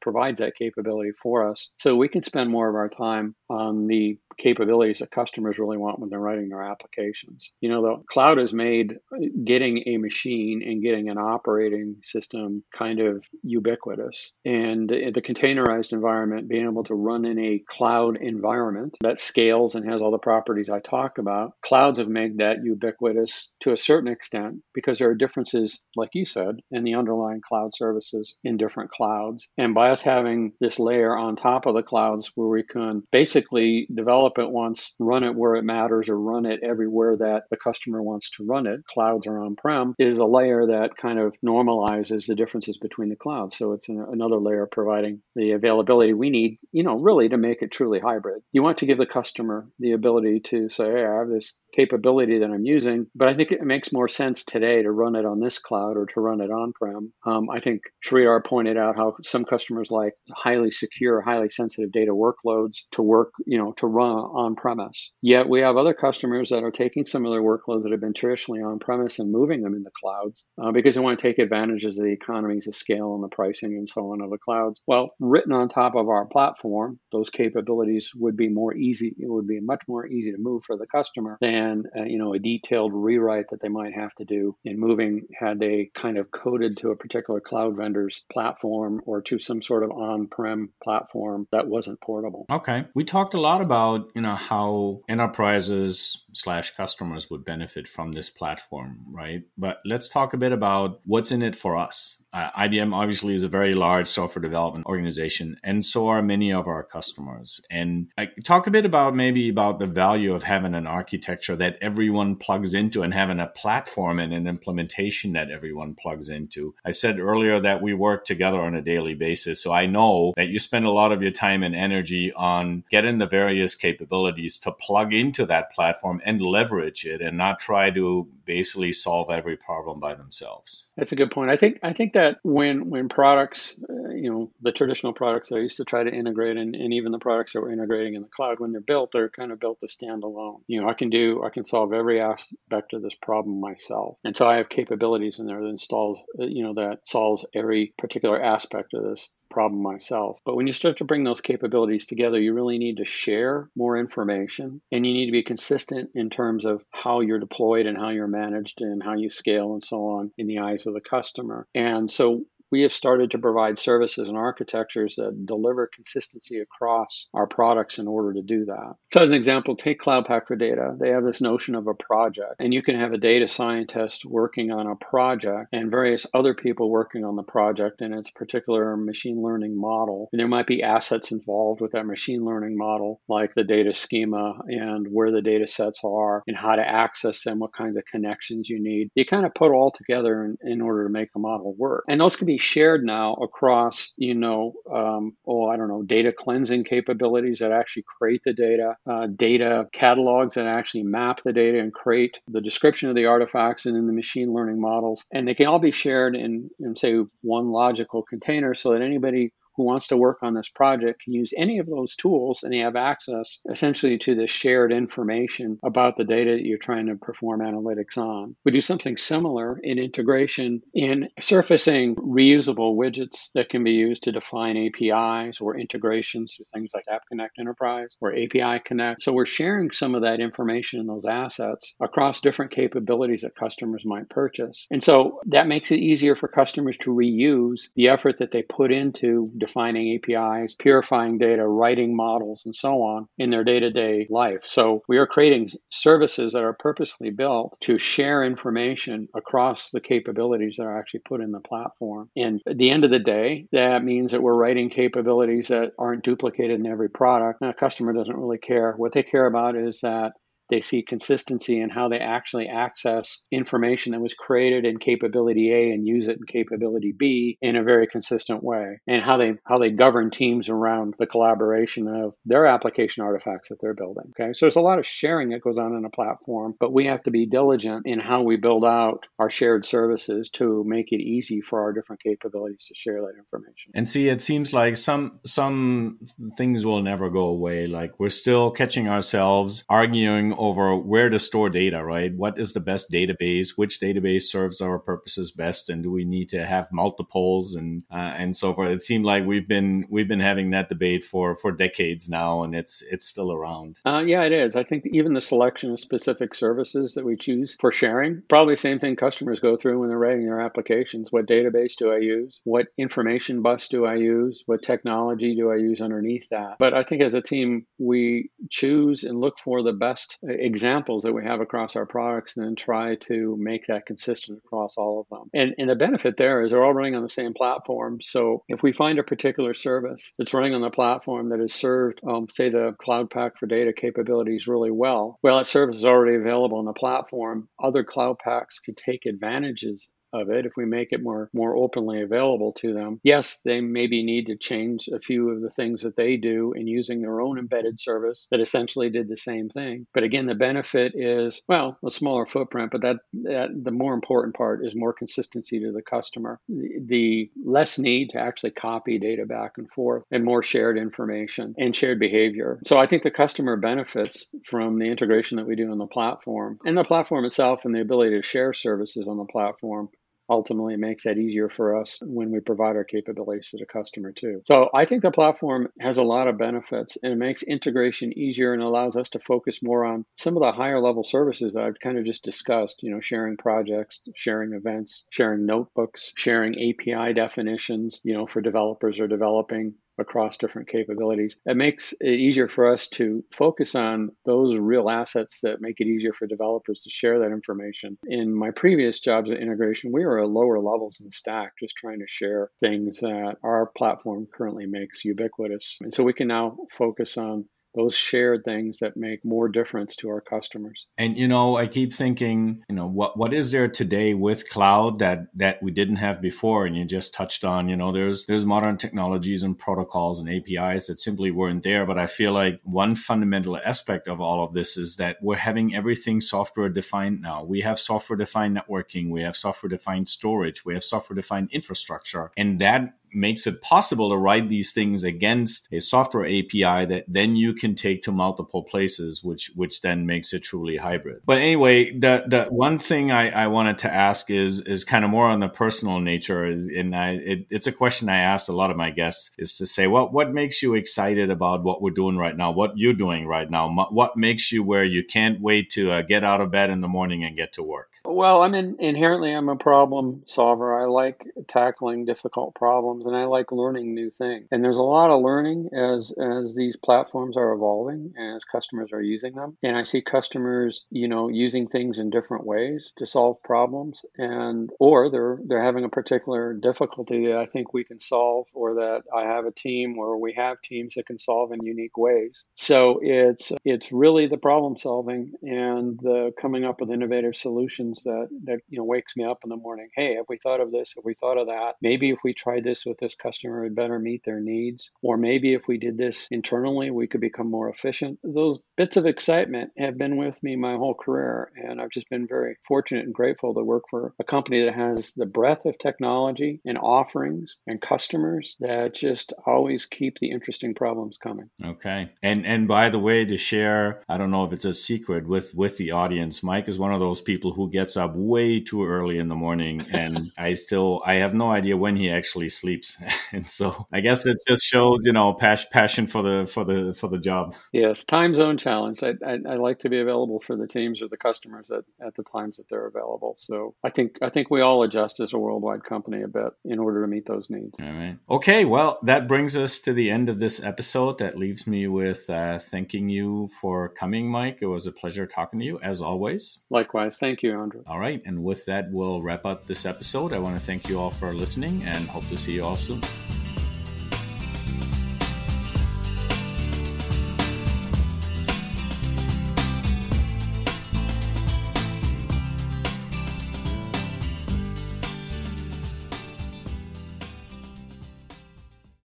provides 0.01 0.39
that 0.39 0.55
capability 0.55 1.11
for 1.21 1.51
us. 1.51 1.71
So 1.79 1.97
we 1.97 2.09
can 2.09 2.23
spend 2.23 2.51
more 2.51 2.69
of 2.69 2.77
our 2.77 2.91
time 2.91 3.35
on 3.49 3.87
the 3.87 4.19
capabilities 4.41 4.99
that 4.99 5.11
customers 5.11 5.59
really 5.59 5.77
want 5.77 5.99
when 5.99 6.11
they're 6.11 6.19
writing 6.19 6.49
their 6.49 6.63
applications. 6.63 7.53
You 7.61 7.69
know, 7.69 7.83
the 7.83 8.03
cloud 8.07 8.39
has 8.39 8.53
made 8.53 8.97
getting 9.45 9.85
a 9.87 9.99
machine 9.99 10.63
and 10.67 10.83
getting 10.83 11.09
an 11.09 11.19
operating 11.19 11.97
system 12.03 12.65
kind 12.77 13.01
of 13.01 13.25
ubiquitous. 13.43 14.33
And 14.45 14.89
the 14.89 15.23
containerized 15.23 15.93
environment, 15.93 16.49
being 16.49 16.65
able 16.65 16.85
to 16.85 16.95
run 16.95 17.25
in 17.25 17.39
a 17.39 17.63
cloud 17.67 18.17
environment 18.17 18.97
that 19.03 19.21
scales 19.21 19.75
and 19.75 19.89
has 19.89 20.03
all 20.03 20.11
the 20.11 20.19
properties 20.19 20.71
I 20.71 20.81
talked 20.81 21.19
about, 21.19 21.53
clouds 21.63 21.99
have 21.99 22.09
made 22.09 22.39
that 22.39 22.65
ubiquitous 22.65 23.51
to 23.61 23.73
a 23.73 23.77
certain 23.77 24.11
extent 24.11 24.63
because 24.75 24.99
there 24.99 25.11
are 25.11 25.15
differences, 25.15 25.85
like 25.95 26.11
you 26.15 26.25
said, 26.25 26.57
in 26.71 26.85
the 26.85 26.95
underlying 26.95 27.41
cloud 27.47 27.73
services 27.75 28.35
in 28.43 28.57
different 28.57 28.91
clouds. 28.91 29.49
And 29.59 29.75
by 29.75 29.91
us 29.91 30.03
having 30.03 30.53
this 30.61 30.79
layer 30.79 31.17
on 31.17 31.37
top 31.37 31.67
of 31.67 31.75
the 31.75 31.83
clouds 31.83 32.33
where 32.35 32.49
we 32.49 32.63
can 32.63 33.03
basically 33.13 33.87
develop 33.95 34.30
develop 34.31 34.49
it 34.49 34.53
once, 34.53 34.95
run 34.99 35.25
it 35.25 35.35
where 35.35 35.55
it 35.57 35.65
matters, 35.65 36.09
or 36.09 36.19
run 36.19 36.47
it 36.47 36.61
everywhere 36.63 37.17
that 37.17 37.45
the 37.51 37.57
customer 37.57 38.03
wants 38.03 38.31
to 38.31 38.45
run 38.45 38.67
it, 38.67 38.85
clouds 38.87 39.27
or 39.27 39.39
on 39.39 39.57
prem, 39.57 39.95
is 39.99 40.19
a 40.19 40.25
layer 40.25 40.67
that 40.67 40.97
kind 40.97 41.19
of 41.19 41.35
normalizes 41.45 42.27
the 42.27 42.35
differences 42.35 42.79
between 42.79 43.09
the 43.09 43.17
clouds. 43.17 43.57
So 43.57 43.73
it's 43.73 43.89
an, 43.89 44.05
another 44.11 44.37
layer 44.37 44.69
providing 44.71 45.21
the 45.35 45.53
availability 45.53 46.13
we 46.13 46.31
need, 46.31 46.59
you 46.73 46.83
know, 46.83 46.99
really 46.99 47.29
to 47.29 47.37
make 47.37 47.63
it 47.63 47.71
truly 47.71 48.01
hybrid. 48.01 48.43
You 48.53 48.63
want 48.63 48.79
to 48.79 48.87
give 48.87 48.99
the 48.99 49.07
customer 49.07 49.69
the 49.79 49.93
ability 49.93 50.41
to 50.47 50.69
say, 50.69 50.85
hey, 50.85 51.05
I 51.05 51.19
have 51.19 51.29
this 51.29 51.57
capability 51.75 52.41
that 52.41 52.51
I'm 52.51 52.65
using, 52.65 53.07
but 53.15 53.29
I 53.29 53.35
think 53.35 53.53
it 53.53 53.63
makes 53.63 53.93
more 53.93 54.09
sense 54.09 54.45
today 54.45 54.83
to 54.83 54.91
run 54.91 55.17
it 55.17 55.25
on 55.25 55.41
this 55.41 55.59
cloud 55.59 55.97
or 55.97 56.07
to 56.07 56.21
run 56.21 56.41
it 56.41 56.51
on 56.51 56.73
prem. 56.73 57.13
Um, 57.25 57.49
I 57.51 57.61
think 57.61 57.83
Sridhar 58.05 58.45
pointed 58.45 58.77
out 58.77 58.97
how 58.97 59.17
some 59.23 59.45
customers 59.45 59.91
like 59.91 60.15
highly 60.33 60.71
secure, 60.71 61.21
highly 61.21 61.51
sensitive 61.51 61.93
data 61.93 62.13
workloads 62.13 62.87
to 62.93 63.03
work, 63.03 63.33
you 63.47 63.59
know, 63.59 63.73
to 63.75 63.87
run 63.87 64.11
on 64.21 64.57
premise. 64.57 65.11
Yet 65.23 65.49
we 65.49 65.61
have 65.61 65.77
other 65.77 65.95
customers 65.95 66.51
that 66.51 66.65
are 66.65 66.71
taking 66.71 67.07
some 67.07 67.25
workloads 67.31 67.83
that 67.83 67.93
have 67.93 68.01
been 68.01 68.15
traditionally 68.15 68.63
on 68.63 68.79
premise 68.79 69.19
and 69.19 69.31
moving 69.31 69.63
them 69.63 69.75
into 69.75 69.91
clouds 69.91 70.47
uh, 70.61 70.73
because 70.73 70.95
they 70.95 71.01
want 71.01 71.19
to 71.19 71.27
take 71.27 71.39
advantages 71.39 71.99
of 71.99 72.05
the 72.05 72.13
economies 72.13 72.67
of 72.67 72.75
scale 72.75 73.15
and 73.15 73.23
the 73.23 73.29
pricing 73.29 73.75
and 73.75 73.89
so 73.89 74.13
on 74.13 74.23
of 74.23 74.31
the 74.31 74.39
clouds. 74.39 74.83
Well, 74.87 75.11
written 75.21 75.53
on 75.53 75.69
top 75.69 75.95
of 75.95 76.09
our 76.09 76.27
platform, 76.27 76.99
those 77.13 77.31
capabilities 77.31 78.11
would 78.17 78.37
be 78.37 78.49
more 78.49 78.75
easy. 78.75 79.15
It 79.19 79.31
would 79.31 79.47
be 79.47 79.61
much 79.61 79.83
more 79.89 80.07
easy 80.07 80.33
to 80.33 80.39
move 80.39 80.65
for 80.65 80.77
the 80.77 80.87
customer 80.87 81.39
than 81.41 81.85
uh, 81.97 82.05
you 82.05 82.19
know 82.19 82.35
a 82.35 82.39
detailed 82.39 82.93
rewrite 82.95 83.47
that 83.51 83.61
they 83.61 83.69
might 83.69 83.95
have 83.95 84.15
to 84.17 84.25
do 84.25 84.57
in 84.65 84.79
moving 84.79 85.27
had 85.39 85.59
they 85.59 85.91
kind 85.95 86.19
of 86.19 86.31
coded 86.31 86.79
to 86.79 86.91
a 86.91 86.97
particular 86.97 87.41
cloud 87.41 87.77
vendor's 87.77 88.23
platform 88.33 89.01
or 89.07 89.23
to 89.23 89.39
some 89.39 89.63
sort 89.63 89.83
of 89.83 89.91
on-prem 89.91 90.71
platform 90.83 91.47
that 91.53 91.67
wasn't 91.67 92.01
portable. 92.01 92.47
Okay, 92.51 92.85
we 92.95 93.05
talked 93.05 93.35
a 93.35 93.41
lot 93.41 93.61
about 93.61 94.00
you 94.15 94.23
know 94.23 94.35
how 94.35 95.01
enterprises 95.09 96.25
slash 96.33 96.77
customers 96.77 97.31
would 97.31 97.45
benefit 97.45 97.89
from 97.89 98.13
this 98.13 98.31
platform, 98.31 99.01
right? 99.11 99.43
But 99.57 99.81
let's 99.85 100.09
talk 100.09 100.35
a 100.35 100.39
bit 100.39 100.53
about 100.53 101.01
what's 101.05 101.33
in 101.33 101.43
it 101.43 101.57
for 101.57 101.77
us 101.77 102.21
uh, 102.33 102.51
IBM 102.53 102.95
obviously 102.95 103.35
is 103.35 103.43
a 103.43 103.49
very 103.49 103.75
large 103.75 104.07
software 104.07 104.43
development 104.43 104.87
organization, 104.87 105.59
and 105.65 105.85
so 105.85 106.09
are 106.09 106.23
many 106.23 106.53
of 106.53 106.67
our 106.67 106.85
customers. 106.85 107.61
And 107.71 108.09
I 108.17 108.29
talk 108.45 108.67
a 108.67 108.71
bit 108.71 108.85
about 108.85 109.17
maybe 109.17 109.49
about 109.49 109.79
the 109.79 109.87
value 109.87 110.33
of 110.33 110.45
having 110.45 110.75
an 110.75 110.87
architecture 110.87 111.57
that 111.57 111.79
everyone 111.81 112.37
plugs 112.37 112.73
into 112.73 113.03
and 113.03 113.13
having 113.13 113.41
a 113.41 113.49
platform 113.49 114.21
and 114.21 114.33
an 114.33 114.47
implementation 114.47 115.33
that 115.33 115.51
everyone 115.51 115.95
plugs 115.95 116.29
into. 116.29 116.75
I 116.85 116.93
said 116.93 117.19
earlier 117.19 117.59
that 117.61 117.83
we 117.83 117.95
work 117.95 118.25
together 118.25 118.61
on 118.61 118.77
a 118.77 118.83
daily 118.83 119.15
basis, 119.15 119.61
so 119.61 119.73
I 119.73 119.87
know 119.87 120.33
that 120.37 120.49
you 120.49 120.61
spend 120.61 120.85
a 120.85 120.91
lot 120.91 121.13
of 121.13 121.23
your 121.23 121.33
time 121.33 121.65
and 121.65 121.75
energy 121.75 122.33
on 122.35 122.85
getting 122.91 123.19
the 123.19 123.27
various 123.27 123.75
capabilities 123.75 124.59
to 124.59 124.71
plug 124.71 125.13
into 125.13 125.47
that 125.47 125.73
platform 125.73 126.20
and 126.25 126.41
leverage 126.41 127.05
it, 127.05 127.21
and 127.21 127.37
not 127.37 127.61
try 127.61 127.91
to 127.91 128.29
basically 128.45 128.93
solve 128.93 129.31
every 129.31 129.57
problem 129.57 130.01
by 130.01 130.15
themselves. 130.15 130.89
That's 130.97 131.13
a 131.13 131.17
good 131.17 131.31
point. 131.31 131.51
I 131.51 131.57
think 131.57 131.79
I 131.83 131.93
think 131.93 132.15
that 132.15 132.39
when 132.43 132.91
when 132.91 133.09
products, 133.09 133.79
uh, 133.89 134.11
you 134.11 134.31
know, 134.31 134.51
the 134.61 134.73
traditional 134.73 135.13
products 135.13 135.53
I 135.53 135.59
used 135.59 135.77
to 135.77 135.85
try 135.85 136.03
to 136.03 136.11
integrate, 136.11 136.57
and, 136.57 136.75
and 136.75 136.93
even 136.95 137.13
the 137.13 137.19
products 137.19 137.53
that 137.53 137.63
we're 137.63 137.73
integrating 137.73 138.15
in 138.15 138.23
the 138.23 138.29
cloud, 138.29 138.61
when 138.61 138.73
they're 138.73 138.81
built, 138.81 139.13
they're 139.13 139.29
kind 139.29 139.53
of 139.53 139.61
built 139.61 139.81
to 139.81 139.89
stand 139.89 140.25
alone. 140.25 140.63
You 140.67 140.81
know, 140.81 140.89
I 140.89 140.95
can 140.95 141.11
do, 141.11 141.43
I 141.45 141.51
can 141.51 141.65
solve 141.65 141.93
every 141.93 142.21
aspect 142.21 142.93
of 142.93 143.03
this 143.03 143.15
problem 143.15 143.61
myself, 143.61 144.19
and 144.25 144.37
so 144.37 144.49
I 144.49 144.57
have 144.57 144.69
capabilities 144.69 145.39
in 145.39 145.47
there 145.47 145.61
that 145.61 145.69
installs, 145.69 146.19
uh, 146.39 146.47
you 146.47 146.65
know, 146.65 146.75
that 146.75 147.07
solves 147.07 147.47
every 147.55 147.95
particular 147.99 148.41
aspect 148.43 148.95
of 148.95 149.05
this 149.05 149.31
problem 149.51 149.83
myself. 149.83 150.39
But 150.45 150.57
when 150.57 150.67
you 150.67 150.73
start 150.73 150.99
to 150.99 151.05
bring 151.05 151.25
those 151.25 151.41
capabilities 151.41 152.07
together, 152.07 152.41
you 152.41 152.55
really 152.55 152.79
need 152.79 152.99
to 152.99 153.05
share 153.05 153.69
more 153.77 153.99
information 153.99 154.81
and 154.91 155.05
you 155.05 155.13
need 155.13 155.27
to 155.27 155.33
be 155.33 155.43
consistent 155.43 156.11
in 156.15 156.31
terms 156.31 156.65
of 156.65 156.85
how 156.91 157.21
you're 157.21 157.39
deployed 157.39 157.87
and 157.87 157.99
how 157.99 158.11
you're 158.11 158.27
managed 158.27 158.81
and 158.81 159.03
how 159.03 159.15
you 159.15 159.29
scale 159.29 159.73
and 159.73 159.83
so 159.83 159.97
on 159.97 160.31
in 160.39 160.47
the 160.47 160.61
eyes 160.61 160.87
of 160.87 160.95
the 160.95 161.01
customer. 161.01 161.67
And 161.75 162.11
so 162.11 162.45
we 162.71 162.83
have 162.83 162.93
started 162.93 163.31
to 163.33 163.39
provide 163.39 163.79
services 163.79 164.29
and 164.29 164.37
architectures 164.37 165.17
that 165.17 165.47
deliver 165.47 165.91
consistency 165.93 166.59
across 166.59 167.27
our 167.35 167.47
products 167.47 167.99
in 167.99 168.07
order 168.07 168.35
to 168.35 168.43
do 168.43 168.67
that. 168.67 168.95
So, 169.13 169.23
as 169.23 169.29
an 169.29 169.35
example, 169.35 169.77
take 169.77 169.99
Cloud 169.99 170.27
Pak 170.27 170.47
for 170.47 170.57
Data. 170.57 170.97
They 170.99 171.11
have 171.11 171.25
this 171.25 171.41
notion 171.41 171.75
of 171.75 171.87
a 171.87 171.95
project, 171.95 172.57
and 172.59 172.73
you 172.73 172.83
can 172.83 172.99
have 172.99 173.13
a 173.13 173.19
data 173.19 173.49
scientist 173.49 174.25
working 174.25 174.71
on 174.71 174.87
a 174.87 174.97
project 174.97 175.69
and 175.73 175.91
various 175.91 176.27
other 176.35 176.55
people 176.55 176.91
working 176.91 177.25
on 177.25 177.37
the 177.37 177.43
project 177.43 178.01
in 178.01 178.13
its 178.13 178.31
particular 178.31 178.97
machine 178.97 179.43
learning 179.43 179.79
model. 179.79 180.29
And 180.33 180.41
there 180.41 180.49
might 180.49 180.67
be 180.67 180.83
assets 180.83 181.33
involved 181.33 181.81
with 181.81 181.93
that 181.93 182.07
machine 182.07 182.45
learning 182.45 182.77
model, 182.77 183.21
like 183.29 183.55
the 183.55 183.65
data 183.65 183.95
schema 183.95 184.55
and 184.67 185.07
where 185.11 185.33
the 185.33 185.43
data 185.43 185.67
sets 185.67 186.01
are 186.05 186.43
and 186.47 186.57
how 186.57 186.77
to 186.77 186.87
access 186.87 187.43
them, 187.45 187.59
what 187.59 187.73
kinds 187.73 187.97
of 187.97 188.05
connections 188.05 188.69
you 188.69 188.81
need. 188.81 189.09
You 189.15 189.25
kind 189.25 189.47
of 189.47 189.55
put 189.55 189.73
all 189.73 189.91
together 189.91 190.45
in, 190.45 190.57
in 190.63 190.81
order 190.81 191.05
to 191.05 191.13
make 191.13 191.33
the 191.33 191.41
model 191.41 191.75
work. 191.77 192.05
And 192.09 192.21
those 192.21 192.37
can 192.37 192.47
be 192.47 192.59
shared 192.61 193.05
now 193.05 193.35
across, 193.35 194.13
you 194.17 194.35
know, 194.35 194.75
um, 194.93 195.37
oh, 195.47 195.67
I 195.69 195.77
don't 195.77 195.89
know, 195.89 196.03
data 196.03 196.33
cleansing 196.33 196.85
capabilities 196.85 197.59
that 197.61 197.73
actually 197.73 198.05
create 198.19 198.43
the 198.45 198.53
data, 198.53 198.97
uh, 199.11 199.27
data 199.27 199.87
catalogs 199.93 200.55
that 200.55 200.67
actually 200.67 201.05
map 201.05 201.41
the 201.45 201.53
data 201.53 201.79
and 201.81 201.93
create 201.93 202.39
the 202.49 202.61
description 202.61 203.09
of 203.09 203.17
the 203.17 203.27
artifacts 203.27 203.87
and 203.87 203.97
in 203.97 204.07
the 204.07 204.13
machine 204.13 204.53
learning 204.53 204.81
models. 204.81 205.25
And 205.33 205.47
they 205.49 205.55
can 205.55 205.67
all 205.67 205.79
be 205.79 205.93
shared 205.93 206.37
in, 206.37 206.71
in 206.79 206.97
say, 206.97 207.17
one 207.43 207.71
logical 207.71 208.23
container 208.23 208.75
so 208.75 208.93
that 208.93 209.03
anybody 209.03 209.53
who 209.77 209.85
wants 209.85 210.09
to 210.09 210.17
work 210.17 210.39
on 210.43 210.55
this 210.55 210.69
project 210.69 211.23
can 211.25 211.33
use 211.33 211.53
any 211.57 211.79
of 211.79 211.87
those 211.87 212.17
tools 212.17 212.63
and 212.63 212.73
they 212.73 212.79
have 212.79 212.97
access 212.97 213.59
essentially 213.71 214.19
to 214.19 214.35
the 214.35 214.47
shared 214.47 214.93
information 214.93 215.79
about 215.85 216.17
the 216.17 216.25
data 216.25 216.53
that 216.53 216.65
you're 216.65 216.79
trying 216.79 217.07
to 217.07 217.17
perform 217.17 217.61
analytics 217.61 218.19
on. 218.19 218.57
We 218.65 218.73
do 218.73 218.81
something 218.81 219.17
similar 219.17 219.79
in 219.83 219.99
integration 219.99 220.83
in 220.95 221.29
surfacing 221.41 222.17
reusable 222.17 222.97
widgets 222.97 223.49
that 223.55 223.69
can 223.69 223.85
be 223.85 223.93
used 223.93 224.25
to 224.25 224.33
define 224.33 224.77
APIs 224.77 225.61
or 225.61 225.79
integrations 225.79 226.57
to 226.57 226.65
things 226.75 226.93
like 226.95 227.05
App 227.11 227.23
Connect 227.29 227.59
Enterprise 227.59 228.17
or 228.21 228.35
API 228.35 228.81
Connect. 228.85 229.23
So 229.23 229.33
we're 229.33 229.47
sharing 229.47 229.91
some 229.91 230.15
of 230.15 230.23
that 230.23 230.41
information 230.41 231.01
and 231.01 231.09
those 231.09 231.25
assets 231.25 231.95
across 232.01 232.41
different 232.41 232.73
capabilities 232.73 233.43
that 233.43 233.57
customers 233.57 234.05
might 234.05 234.29
purchase. 234.29 234.87
And 234.91 235.03
so 235.03 235.41
that 235.47 235.67
makes 235.67 235.91
it 235.91 236.01
easier 236.01 236.37
for 236.37 236.49
customers 236.49 236.97
to 236.99 237.11
reuse 237.11 237.89
the 237.97 238.09
effort 238.09 238.39
that 238.39 238.53
they 238.53 238.63
put 238.63 238.93
into 238.93 239.51
defining 239.61 240.19
APIs, 240.19 240.75
purifying 240.75 241.39
data, 241.39 241.67
writing 241.67 242.17
models, 242.17 242.63
and 242.67 242.75
so 242.75 243.03
on 243.03 243.29
in 243.39 243.51
their 243.51 243.65
day 243.65 243.81
to 243.81 243.91
day 243.91 244.27
life. 244.31 244.65
So 244.65 245.03
we 245.09 245.19
are 245.19 245.27
creating 245.27 245.71
services 245.91 246.53
that 246.53 246.65
are 246.65 246.77
purposely 246.79 247.31
built 247.31 247.77
to 247.83 247.99
share 247.99 248.45
information 248.45 249.29
across 249.35 249.91
the 249.91 250.01
capabilities 250.01 250.77
that 250.79 250.85
are 250.85 250.99
actually 250.99 251.21
put 251.29 251.41
in 251.41 251.53
the 251.53 251.61
platform. 251.61 252.29
And 252.37 252.61
at 252.67 252.79
the 252.79 252.91
end 252.91 253.05
of 253.05 253.11
the 253.11 253.19
day, 253.19 253.67
that 253.73 254.03
means 254.03 254.33
that 254.33 254.43
we're 254.43 254.57
writing 254.57 254.91
capabilities 254.91 255.69
that 255.69 255.93
aren't 255.99 256.25
duplicated 256.25 256.81
in 256.81 256.87
every 256.87 257.11
product. 257.11 257.61
And 257.61 257.71
a 257.71 257.75
customer 257.75 258.13
doesn't 258.13 258.37
really 258.37 258.59
care. 258.59 258.95
What 258.97 259.13
they 259.13 259.23
care 259.23 259.47
about 259.47 259.77
is 259.77 260.01
that 260.01 260.33
they 260.71 260.81
see 260.81 261.03
consistency 261.03 261.81
in 261.81 261.91
how 261.91 262.09
they 262.09 262.19
actually 262.19 262.69
access 262.69 263.41
information 263.51 264.13
that 264.13 264.21
was 264.21 264.35
created 264.35 264.85
in 264.85 264.99
capability 264.99 265.73
A 265.73 265.93
and 265.93 266.07
use 266.07 266.29
it 266.29 266.39
in 266.39 266.45
capability 266.47 267.13
B 267.17 267.59
in 267.61 267.77
a 267.77 267.83
very 267.83 268.07
consistent 268.07 268.63
way, 268.63 269.01
and 269.07 269.23
how 269.23 269.37
they 269.37 269.55
how 269.65 269.79
they 269.79 269.91
govern 269.91 270.31
teams 270.31 270.69
around 270.69 271.15
the 271.19 271.27
collaboration 271.27 272.09
of 272.09 272.35
their 272.45 272.67
application 272.67 273.25
artifacts 273.25 273.69
that 273.69 273.77
they're 273.81 273.95
building. 273.95 274.33
Okay, 274.39 274.53
so 274.55 274.67
there's 274.67 274.77
a 274.77 274.81
lot 274.81 274.99
of 274.99 275.07
sharing 275.07 275.51
that 275.51 275.63
goes 275.63 275.79
on 275.79 275.95
in 275.95 276.05
a 276.05 276.11
platform, 276.11 276.75
but 276.79 276.93
we 276.93 277.07
have 277.07 277.23
to 277.25 277.31
be 277.31 277.47
diligent 277.47 278.07
in 278.07 278.21
how 278.21 278.43
we 278.43 278.57
build 278.57 278.85
out 278.85 279.27
our 279.39 279.51
shared 279.51 279.85
services 279.85 280.51
to 280.51 280.85
make 280.87 281.13
it 281.13 281.21
easy 281.21 281.61
for 281.61 281.83
our 281.83 281.93
different 281.93 282.23
capabilities 282.23 282.87
to 282.87 282.95
share 282.95 283.21
that 283.21 283.35
information. 283.39 283.93
And 283.95 284.09
see, 284.09 284.29
it 284.29 284.41
seems 284.41 284.73
like 284.73 284.97
some 284.97 285.41
some 285.45 286.19
things 286.57 286.85
will 286.85 287.03
never 287.03 287.31
go 287.31 287.47
away. 287.47 287.87
Like 287.87 288.19
we're 288.19 288.29
still 288.29 288.71
catching 288.71 289.09
ourselves 289.09 289.85
arguing 289.89 290.53
over 290.61 290.95
where 290.95 291.31
to 291.31 291.39
store 291.39 291.71
data, 291.71 292.05
right? 292.05 292.33
What 292.37 292.59
is 292.59 292.75
the 292.75 292.81
best 292.81 293.11
database? 293.11 293.71
Which 293.77 293.99
database 293.99 294.43
serves 294.43 294.81
our 294.81 294.99
purposes 294.99 295.51
best? 295.51 295.89
And 295.89 296.03
do 296.03 296.11
we 296.11 296.25
need 296.25 296.51
to 296.51 296.67
have 296.67 296.93
multiples 296.93 297.75
and 297.75 298.03
uh, 298.13 298.35
and 298.37 298.55
so 298.55 298.75
forth? 298.75 298.91
It 298.91 299.03
seemed 299.03 299.25
like 299.25 299.47
we've 299.47 299.67
been 299.67 300.07
we've 300.11 300.29
been 300.29 300.41
having 300.41 300.71
that 300.71 300.91
debate 300.91 301.25
for 301.25 301.57
for 301.57 301.73
decades 301.73 302.29
now, 302.29 302.63
and 302.63 302.75
it's 302.75 303.03
it's 303.11 303.27
still 303.27 303.51
around. 303.51 303.99
Uh, 304.05 304.23
yeah, 304.25 304.43
it 304.43 304.53
is. 304.53 304.77
I 304.77 304.85
think 304.85 305.07
even 305.07 305.33
the 305.33 305.41
selection 305.41 305.93
of 305.93 305.99
specific 305.99 306.55
services 306.55 307.15
that 307.15 307.25
we 307.25 307.37
choose 307.37 307.77
for 307.81 307.91
sharing, 307.91 308.43
probably 308.49 308.75
the 308.75 308.81
same 308.81 308.99
thing 308.99 309.17
customers 309.17 309.61
go 309.61 309.77
through 309.77 309.99
when 309.99 310.11
they're 310.11 310.19
writing 310.19 310.45
their 310.45 310.61
applications. 310.61 311.33
What 311.33 311.47
database 311.47 311.97
do 311.97 312.13
I 312.13 312.19
use? 312.19 312.61
What 312.65 312.89
information 312.99 313.63
bus 313.63 313.89
do 313.89 314.05
I 314.05 314.17
use? 314.17 314.63
What 314.67 314.83
technology 314.83 315.57
do 315.57 315.71
I 315.71 315.77
use 315.77 316.03
underneath 316.03 316.49
that? 316.51 316.77
But 316.79 316.93
I 316.93 317.03
think 317.03 317.23
as 317.23 317.35
a 317.35 317.41
team, 317.41 317.87
we 317.99 318.51
choose 318.69 319.25
and 319.25 319.41
look 319.41 319.59
for 319.59 319.83
the 319.83 319.93
best 319.93 320.37
examples 320.59 321.23
that 321.23 321.33
we 321.33 321.45
have 321.45 321.61
across 321.61 321.97
our 321.97 322.07
products 322.07 322.57
and 322.57 322.67
then 322.67 322.77
try 322.77 323.17
to 323.17 323.57
make 323.59 323.87
that 323.87 324.07
consistent 324.07 324.59
across 324.65 324.97
all 324.97 325.21
of 325.21 325.29
them. 325.29 325.51
And, 325.55 325.75
and 325.79 325.91
the 325.91 325.97
benefit 325.97 326.37
there 326.37 326.63
is 326.63 326.73
they're 326.73 326.85
all 326.85 326.95
running 326.95 327.15
on 327.15 327.23
the 327.23 327.29
same 327.29 327.55
platform. 327.55 328.21
So 328.21 328.65
if 328.69 328.83
we 328.83 328.93
find 328.93 329.19
a 329.19 329.23
particular 329.23 329.75
service 329.75 330.33
that's 330.39 330.55
running 330.55 330.75
on 330.75 330.81
the 330.81 330.91
platform 330.91 331.51
that 331.51 331.61
has 331.61 331.75
served, 331.75 332.21
um, 332.29 332.49
say, 332.49 332.71
the 332.71 332.95
Cloud 332.99 333.31
Pak 333.31 333.59
for 333.59 333.67
data 333.67 333.93
capabilities 333.93 334.67
really 334.67 334.91
well, 334.91 335.39
well, 335.43 335.59
that 335.59 335.67
service 335.67 335.99
is 335.99 336.05
already 336.05 336.37
available 336.37 336.79
on 336.79 336.85
the 336.85 336.93
platform. 336.93 337.69
Other 337.83 338.05
Cloud 338.05 338.39
Paks 338.39 338.79
can 338.79 338.95
take 338.95 339.27
advantages 339.27 340.09
of 340.33 340.51
it 340.51 340.67
if 340.67 340.73
we 340.77 340.85
make 340.85 341.13
it 341.13 341.23
more 341.23 341.51
more 341.53 341.77
openly 341.77 342.23
available 342.23 342.73
to 342.73 342.93
them 342.95 343.21
yes 343.23 343.61
they 343.65 343.81
maybe 343.81 344.23
need 344.23 344.47
to 344.47 344.57
change 344.57 345.09
a 345.09 345.21
few 345.21 345.51
of 345.51 345.61
the 345.61 345.71
things 345.71 346.03
that 346.03 346.17
they 346.17 346.37
do 346.37 346.73
in 346.73 346.87
using 346.87 347.21
their 347.21 347.41
own 347.41 347.59
embedded 347.59 347.99
service 347.99 348.49
that 348.51 348.61
essentially 348.61 349.11
did 349.11 349.29
the 349.29 349.37
same 349.37 349.69
thing. 349.69 350.07
But 350.13 350.25
again 350.25 350.47
the 350.47 350.55
benefit 350.55 351.13
is 351.15 351.63
well 351.69 351.99
a 352.05 352.11
smaller 352.11 352.47
footprint 352.47 352.93
but 352.93 353.03
that, 353.03 353.17
that 353.45 353.71
the 353.75 353.91
more 353.91 354.15
important 354.15 354.57
part 354.57 354.85
is 354.85 354.95
more 354.95 355.13
consistency 355.13 355.81
to 355.81 355.93
the 355.93 356.03
customer. 356.03 356.61
The, 356.69 357.01
the 357.05 357.51
less 357.65 357.99
need 357.99 358.31
to 358.31 358.41
actually 358.41 358.73
copy 358.73 359.19
data 359.19 359.47
back 359.47 359.73
and 359.79 359.91
forth 359.91 360.25
and 360.31 360.45
more 360.45 360.63
shared 360.63 360.99
information 360.99 361.75
and 361.79 361.95
shared 361.95 362.19
behavior. 362.19 362.79
So 362.85 362.99
i 362.99 363.07
think 363.07 363.23
the 363.23 363.31
customer 363.31 363.77
benefits 363.77 364.49
from 364.65 364.99
the 364.99 365.07
integration 365.07 365.57
that 365.57 365.67
we 365.67 365.77
do 365.77 365.91
on 365.91 365.99
the 365.99 366.07
platform 366.07 366.79
and 366.85 366.97
the 366.97 367.05
platform 367.05 367.45
itself 367.45 367.85
and 367.85 367.95
the 367.95 368.01
ability 368.01 368.37
to 368.37 368.43
share 368.43 368.73
services 368.73 369.27
on 369.29 369.37
the 369.37 369.45
platform 369.45 370.09
ultimately 370.51 370.95
it 370.95 371.01
makes 371.01 371.25
that 371.25 371.39
easier 371.39 371.69
for 371.69 371.97
us 371.97 372.21
when 372.23 372.51
we 372.51 372.61
provide 372.61 372.97
our 372.97 373.05
capabilities 373.05 373.71
to 373.71 373.79
the 373.79 373.87
customer 373.87 374.33
too. 374.33 374.61
So 374.65 374.91
I 374.93 375.05
think 375.05 375.23
the 375.23 375.31
platform 375.31 375.89
has 376.01 376.19
a 376.19 376.23
lot 376.23 376.49
of 376.49 376.59
benefits 376.59 377.17
and 377.23 377.33
it 377.33 377.37
makes 377.37 377.63
integration 377.63 378.37
easier 378.37 378.75
and 378.75 378.83
allows 378.83 379.17
us 379.17 379.31
to 379.31 379.39
focus 379.39 379.83
more 379.83 380.05
on 380.05 380.25
some 380.37 380.57
of 380.57 380.63
the 380.63 380.73
higher 380.73 381.01
level 381.01 381.25
services 381.25 381.75
that 381.75 381.85
I've 381.85 382.01
kind 382.01 382.19
of 382.19 382.25
just 382.25 382.43
discussed, 382.43 383.03
you 383.03 383.13
know, 383.13 383.21
sharing 383.21 383.57
projects, 383.57 384.23
sharing 384.35 384.75
events, 384.75 385.25
sharing 385.31 385.65
notebooks, 385.67 386.33
sharing 386.37 386.75
API 386.75 387.33
definitions, 387.33 388.21
you 388.25 388.35
know, 388.35 388.47
for 388.47 388.61
developers 388.61 389.21
or 389.21 389.29
developing 389.29 389.95
across 390.21 390.57
different 390.57 390.89
capabilities. 390.89 391.59
It 391.67 391.77
makes 391.77 392.13
it 392.21 392.39
easier 392.39 392.69
for 392.69 392.93
us 392.93 393.09
to 393.11 393.45
focus 393.51 393.95
on 393.95 394.31
those 394.45 394.77
real 394.77 395.09
assets 395.09 395.61
that 395.63 395.81
make 395.81 396.01
it 396.01 396.07
easier 396.07 396.33
for 396.33 396.47
developers 396.47 397.03
to 397.03 397.11
share 397.11 397.41
that 397.41 397.53
information. 397.53 398.19
In 398.27 398.55
my 398.55 398.71
previous 398.71 399.21
jobs 399.21 399.51
at 399.51 399.59
integration, 399.59 400.13
we 400.13 400.25
were 400.25 400.41
at 400.41 400.49
lower 400.49 400.79
levels 400.79 401.21
in 401.21 401.27
the 401.27 401.33
stack, 401.33 401.73
just 401.79 401.97
trying 401.97 402.21
to 402.21 402.27
share 402.29 402.71
things 402.81 403.21
that 403.21 403.57
our 403.63 403.91
platform 403.97 404.47
currently 404.53 404.87
makes 404.87 405.25
ubiquitous. 405.25 405.99
And 406.01 406.13
so 406.13 406.25
we 406.25 406.33
can 406.33 406.49
now 406.49 406.77
focus 406.91 407.37
on 407.39 407.67
those 407.95 408.15
shared 408.15 408.65
things 408.65 408.99
that 408.99 409.17
make 409.17 409.45
more 409.45 409.69
difference 409.69 410.15
to 410.17 410.29
our 410.29 410.41
customers. 410.41 411.07
And 411.19 411.37
you 411.37 411.49
know, 411.49 411.77
I 411.77 411.87
keep 411.87 412.13
thinking, 412.13 412.83
you 412.89 412.95
know, 412.95 413.07
what 413.07 413.37
what 413.37 413.53
is 413.53 413.73
there 413.73 413.89
today 413.89 414.35
with 414.35 414.69
cloud 414.71 415.19
that 415.19 415.47
that 415.55 415.83
we 415.83 415.91
didn't 415.91 416.17
have 416.17 416.41
before? 416.41 416.87
And 416.87 416.97
you 416.97 417.05
just 417.05 417.35
touched 417.35 417.65
on, 417.65 417.89
you 417.89 417.97
know, 417.97 418.13
there's 418.13 418.47
there's 418.47 418.65
modern 418.65 418.97
technologies 418.97 419.63
and 419.63 419.79
protocols 419.79 420.41
and 420.41 420.49
APIs 420.49 421.07
that 421.07 421.19
simply 421.19 421.51
weren't 421.51 421.83
there. 421.83 422.07
But 422.07 422.19
I 422.19 422.27
feel 422.27 422.53
like 422.53 422.81
one 422.85 423.17
fundamental 423.17 423.77
aspect 423.77 424.29
of 424.29 424.41
all 424.41 424.65
of 424.65 424.73
this 424.73 424.97
is 424.97 425.17
that 425.17 425.39
we're 425.43 425.57
having 425.57 425.95
everything 425.95 426.41
software 426.41 426.89
defined 426.89 427.41
now. 427.43 427.65
We 427.65 427.81
have 427.81 427.99
software 427.99 428.37
defined 428.37 428.79
networking, 428.79 429.31
we 429.31 429.43
have 429.43 429.57
software 429.57 429.91
defined 429.91 430.29
storage, 430.29 430.85
we 430.85 430.95
have 430.95 431.05
software 431.05 431.35
defined 431.35 431.71
infrastructure, 431.73 432.53
and 432.57 432.81
that 432.81 433.15
makes 433.33 433.67
it 433.67 433.83
possible 433.83 434.31
to 434.31 434.37
write 434.37 434.69
these 434.69 434.93
things 434.93 435.25
against 435.25 435.89
a 435.93 436.01
software 436.01 436.45
API 436.45 437.07
that 437.07 437.25
then 437.29 437.57
you 437.57 437.75
can 437.75 437.95
take 437.95 438.23
to 438.23 438.33
multiple 438.33 438.83
places, 438.83 439.43
which 439.43 439.73
which 439.75 440.03
then 440.03 440.27
makes 440.27 440.53
it 440.53 440.61
truly 440.61 440.97
hybrid. 440.97 441.43
But 441.45 441.59
anyway, 441.59 442.17
the 442.17 442.45
the 442.47 442.65
one 442.71 442.99
thing 442.99 443.31
I, 443.31 443.51
I 443.51 443.67
wanted 443.67 443.99
to 443.99 444.13
ask 444.13 444.51
is 444.51 444.81
is 444.81 445.05
kind 445.05 445.25
of 445.25 445.31
more 445.31 445.47
on 445.47 445.61
the 445.61 445.69
personal 445.69 446.21
nature 446.21 446.65
is 446.65 446.89
and 446.89 447.15
I 447.15 447.31
it, 447.33 447.67
it's 447.71 447.87
a 447.87 447.93
question 447.93 448.29
I 448.29 448.39
asked 448.39 448.69
a 448.69 448.73
lot 448.73 448.91
of 448.91 448.97
my 448.97 449.11
guests 449.11 449.51
is 449.59 449.77
to 449.77 449.87
say 449.87 450.07
what 450.07 450.33
what 450.33 450.53
makes 450.53 450.83
you 450.83 450.95
excited 450.95 451.51
about 451.51 451.83
what 451.83 452.03
we're 452.03 452.11
doing 452.11 452.37
right 452.37 452.57
now, 452.57 452.71
what 452.71 452.97
you're 452.97 453.15
doing 453.15 453.47
right 453.47 453.71
now, 453.71 453.89
what 454.11 454.37
makes 454.37 454.73
you 454.73 454.83
where 454.83 455.05
you 455.05 455.25
can't 455.25 455.61
wait 455.61 455.91
to 455.91 456.11
uh, 456.11 456.23
get 456.23 456.45
out 456.45 456.61
of 456.61 456.71
bed 456.71 456.91
in 456.91 457.01
the 457.01 457.09
morning 457.09 457.45
and 457.45 457.57
get 457.57 457.73
to 457.75 457.83
work. 457.83 458.11
Well, 458.25 458.63
I'm 458.63 458.75
in, 458.75 458.97
inherently 458.99 459.53
I'm 459.53 459.69
a 459.69 459.77
problem 459.77 460.43
solver. 460.47 461.01
I 461.01 461.07
like 461.07 461.47
tackling 461.69 462.27
difficult 462.27 462.75
problems 462.75 463.20
and 463.27 463.37
I 463.37 463.45
like 463.45 463.73
learning 463.73 464.15
new 464.15 464.31
things. 464.31 464.69
And 464.71 464.83
there's 464.85 464.99
a 464.99 465.03
lot 465.03 465.31
of 465.31 465.43
learning 465.43 465.91
as 465.93 466.33
as 466.33 466.75
these 466.75 466.97
platforms 466.97 467.57
are 467.57 467.73
evolving 467.73 468.35
as 468.39 468.65
customers 468.65 469.11
are 469.13 469.23
using 469.23 469.55
them. 469.55 469.77
And 469.83 469.97
I 469.97 470.05
see 470.05 470.23
customers, 470.23 471.05
you 471.11 471.29
know, 471.29 471.49
using 471.49 471.89
things 471.89 472.19
in 472.19 472.31
different 472.31 472.67
ways 472.67 473.13
to 473.17 473.27
solve 473.27 473.63
problems 473.63 474.25
and 474.37 474.91
or 474.99 475.31
they're 475.31 475.59
they're 475.65 475.83
having 475.83 476.05
a 476.05 476.09
particular 476.09 476.73
difficulty 476.73 477.47
that 477.47 477.57
I 477.57 477.67
think 477.67 477.93
we 477.93 478.05
can 478.05 478.21
solve 478.21 478.67
or 478.75 478.95
that 478.95 479.23
I 479.35 479.43
have 479.43 479.67
a 479.67 479.73
team 479.73 480.19
or 480.19 480.39
we 480.39 480.55
have 480.55 480.81
teams 480.83 481.15
that 481.15 481.27
can 481.27 481.39
solve 481.39 481.73
in 481.73 481.85
unique 481.85 482.17
ways. 482.17 482.67
So 482.75 483.21
it's 483.23 483.73
it's 483.85 484.13
really 484.13 484.47
the 484.47 484.57
problem 484.57 484.97
solving 484.97 485.53
and 485.63 486.19
the 486.21 486.53
coming 486.61 486.85
up 486.85 487.01
with 487.01 487.11
innovative 487.11 487.57
solutions 487.57 488.25
that 488.25 488.49
that 488.65 488.81
you 488.89 488.99
know 488.99 489.05
wakes 489.05 489.37
me 489.37 489.45
up 489.45 489.61
in 489.65 489.71
the 489.71 489.77
morning. 489.77 490.09
Hey, 490.15 490.35
have 490.35 490.47
we 490.49 490.59
thought 490.59 490.81
of 490.81 490.93
this? 490.93 491.15
Have 491.17 491.25
we 491.25 491.35
thought 491.35 491.59
of 491.59 491.69
that? 491.69 491.95
Maybe 492.01 492.31
if 492.31 492.39
we 492.45 492.55
tried 492.55 492.85
this 492.85 493.07
with 493.11 493.19
this 493.19 493.35
customer, 493.35 493.85
it 493.85 493.95
better 493.95 494.19
meet 494.19 494.45
their 494.45 494.61
needs. 494.61 495.11
Or 495.23 495.37
maybe 495.37 495.75
if 495.75 495.83
we 495.87 495.99
did 495.99 496.17
this 496.17 496.49
internally, 496.51 497.11
we 497.11 497.27
could 497.27 497.41
become 497.41 497.71
more 497.71 497.91
efficient. 497.91 498.39
Those 498.43 498.79
bits 498.97 499.17
of 499.17 499.27
excitement 499.27 499.91
have 499.99 500.17
been 500.17 500.37
with 500.37 500.63
me 500.63 500.77
my 500.77 500.97
whole 500.97 501.15
career, 501.15 501.73
and 501.77 502.01
I've 502.01 502.11
just 502.11 502.31
been 502.31 502.47
very 502.47 502.77
fortunate 502.87 503.25
and 503.25 503.35
grateful 503.35 503.75
to 503.75 503.83
work 503.83 504.05
for 504.09 504.33
a 504.41 504.45
company 504.45 504.85
that 504.85 504.95
has 504.95 505.35
the 505.35 505.47
breadth 505.47 505.85
of 505.85 505.99
technology 505.99 506.81
and 506.87 506.97
offerings 506.97 507.79
and 507.87 508.01
customers 508.01 508.77
that 508.81 509.15
just 509.15 509.53
always 509.67 510.07
keep 510.07 510.39
the 510.39 510.51
interesting 510.51 510.95
problems 510.95 511.37
coming. 511.37 511.69
Okay, 511.85 512.31
and 512.43 512.65
and 512.65 512.87
by 512.87 513.11
the 513.11 513.19
way, 513.19 513.45
to 513.45 513.57
share, 513.57 514.23
I 514.29 514.37
don't 514.37 514.51
know 514.51 514.65
if 514.65 514.73
it's 514.73 514.85
a 514.85 514.95
secret 514.95 515.47
with 515.47 515.75
with 515.75 515.97
the 515.97 516.13
audience. 516.13 516.63
Mike 516.63 516.89
is 516.89 516.99
one 516.99 517.13
of 517.13 517.21
those 517.21 517.41
people 517.41 517.73
who 517.73 517.91
gets 517.91 518.17
up 518.17 518.35
way 518.35 518.81
too 518.81 519.05
early 519.05 519.39
in 519.39 519.49
the 519.49 519.57
morning 519.57 520.07
and 520.13 520.53
I 520.59 520.75
still 520.75 521.23
I 521.25 521.35
have 521.35 521.55
no 521.55 521.71
idea 521.71 521.97
when 521.97 522.17
he 522.17 522.31
actually 522.31 522.69
sleeps. 522.69 523.00
and 523.53 523.69
so 523.69 524.07
I 524.13 524.21
guess 524.21 524.47
it 524.47 524.59
just 524.67 524.83
shows, 524.85 525.21
you 525.25 525.33
know, 525.33 525.55
pas- 525.55 525.87
passion 525.91 526.27
for 526.27 526.43
the 526.43 526.67
for 526.67 526.85
the 526.85 527.15
for 527.15 527.29
the 527.29 527.39
job. 527.39 527.75
Yes, 527.93 528.25
time 528.25 528.55
zone 528.55 528.79
challenge. 528.79 529.23
I, 529.23 529.35
I, 529.47 529.59
I 529.69 529.77
like 529.77 529.99
to 530.01 530.09
be 530.09 530.21
available 530.21 530.61
for 530.67 530.77
the 530.77 530.87
teams 530.87 531.23
or 531.23 531.29
the 531.29 531.37
customers 531.37 531.91
at, 531.91 532.05
at 532.25 532.35
the 532.35 532.43
times 532.43 532.77
that 532.77 532.89
they're 532.89 533.07
available. 533.07 533.55
So 533.57 533.95
I 534.05 534.11
think 534.11 534.39
I 534.43 534.51
think 534.51 534.71
we 534.71 534.81
all 534.81 535.03
adjust 535.03 535.41
as 535.41 535.53
a 535.53 535.59
worldwide 535.59 536.05
company 536.05 536.43
a 536.43 536.49
bit 536.49 536.73
in 536.85 536.99
order 536.99 537.23
to 537.23 537.29
meet 537.29 537.47
those 537.47 537.69
needs. 537.71 537.99
All 538.01 538.13
right. 538.13 538.37
Okay, 538.49 538.85
well, 538.85 539.19
that 539.23 539.49
brings 539.49 539.77
us 539.77 539.99
to 540.01 540.13
the 540.13 540.31
end 540.31 540.49
of 540.49 540.59
this 540.59 540.83
episode. 540.83 541.39
That 541.39 541.59
leaves 541.59 541.87
me 541.87 542.07
with 542.07 542.49
uh, 542.51 542.79
thanking 542.79 543.29
you 543.29 543.71
for 543.81 544.09
coming, 544.09 544.49
Mike. 544.51 544.79
It 544.81 544.87
was 544.87 545.07
a 545.07 545.13
pleasure 545.13 545.47
talking 545.47 545.81
to 545.81 545.85
you 545.87 545.99
as 546.03 546.21
always. 546.23 546.81
Likewise. 546.91 547.37
Thank 547.39 547.63
you, 547.63 547.81
Andrew. 547.81 548.03
all 548.07 548.19
right. 548.19 548.43
And 548.45 548.63
with 548.63 548.85
that, 548.87 549.11
we'll 549.11 549.43
wrap 549.43 549.65
up 549.65 549.87
this 549.87 550.05
episode. 550.05 550.53
I 550.53 550.59
want 550.59 550.79
to 550.79 550.85
thank 550.85 551.09
you 551.09 551.19
all 551.19 551.31
for 551.31 551.53
listening 551.53 552.03
and 552.05 552.29
hope 552.29 552.47
to 552.49 552.57
see 552.57 552.75
you 552.75 552.85
all 552.85 552.90
awesome. 552.91 553.21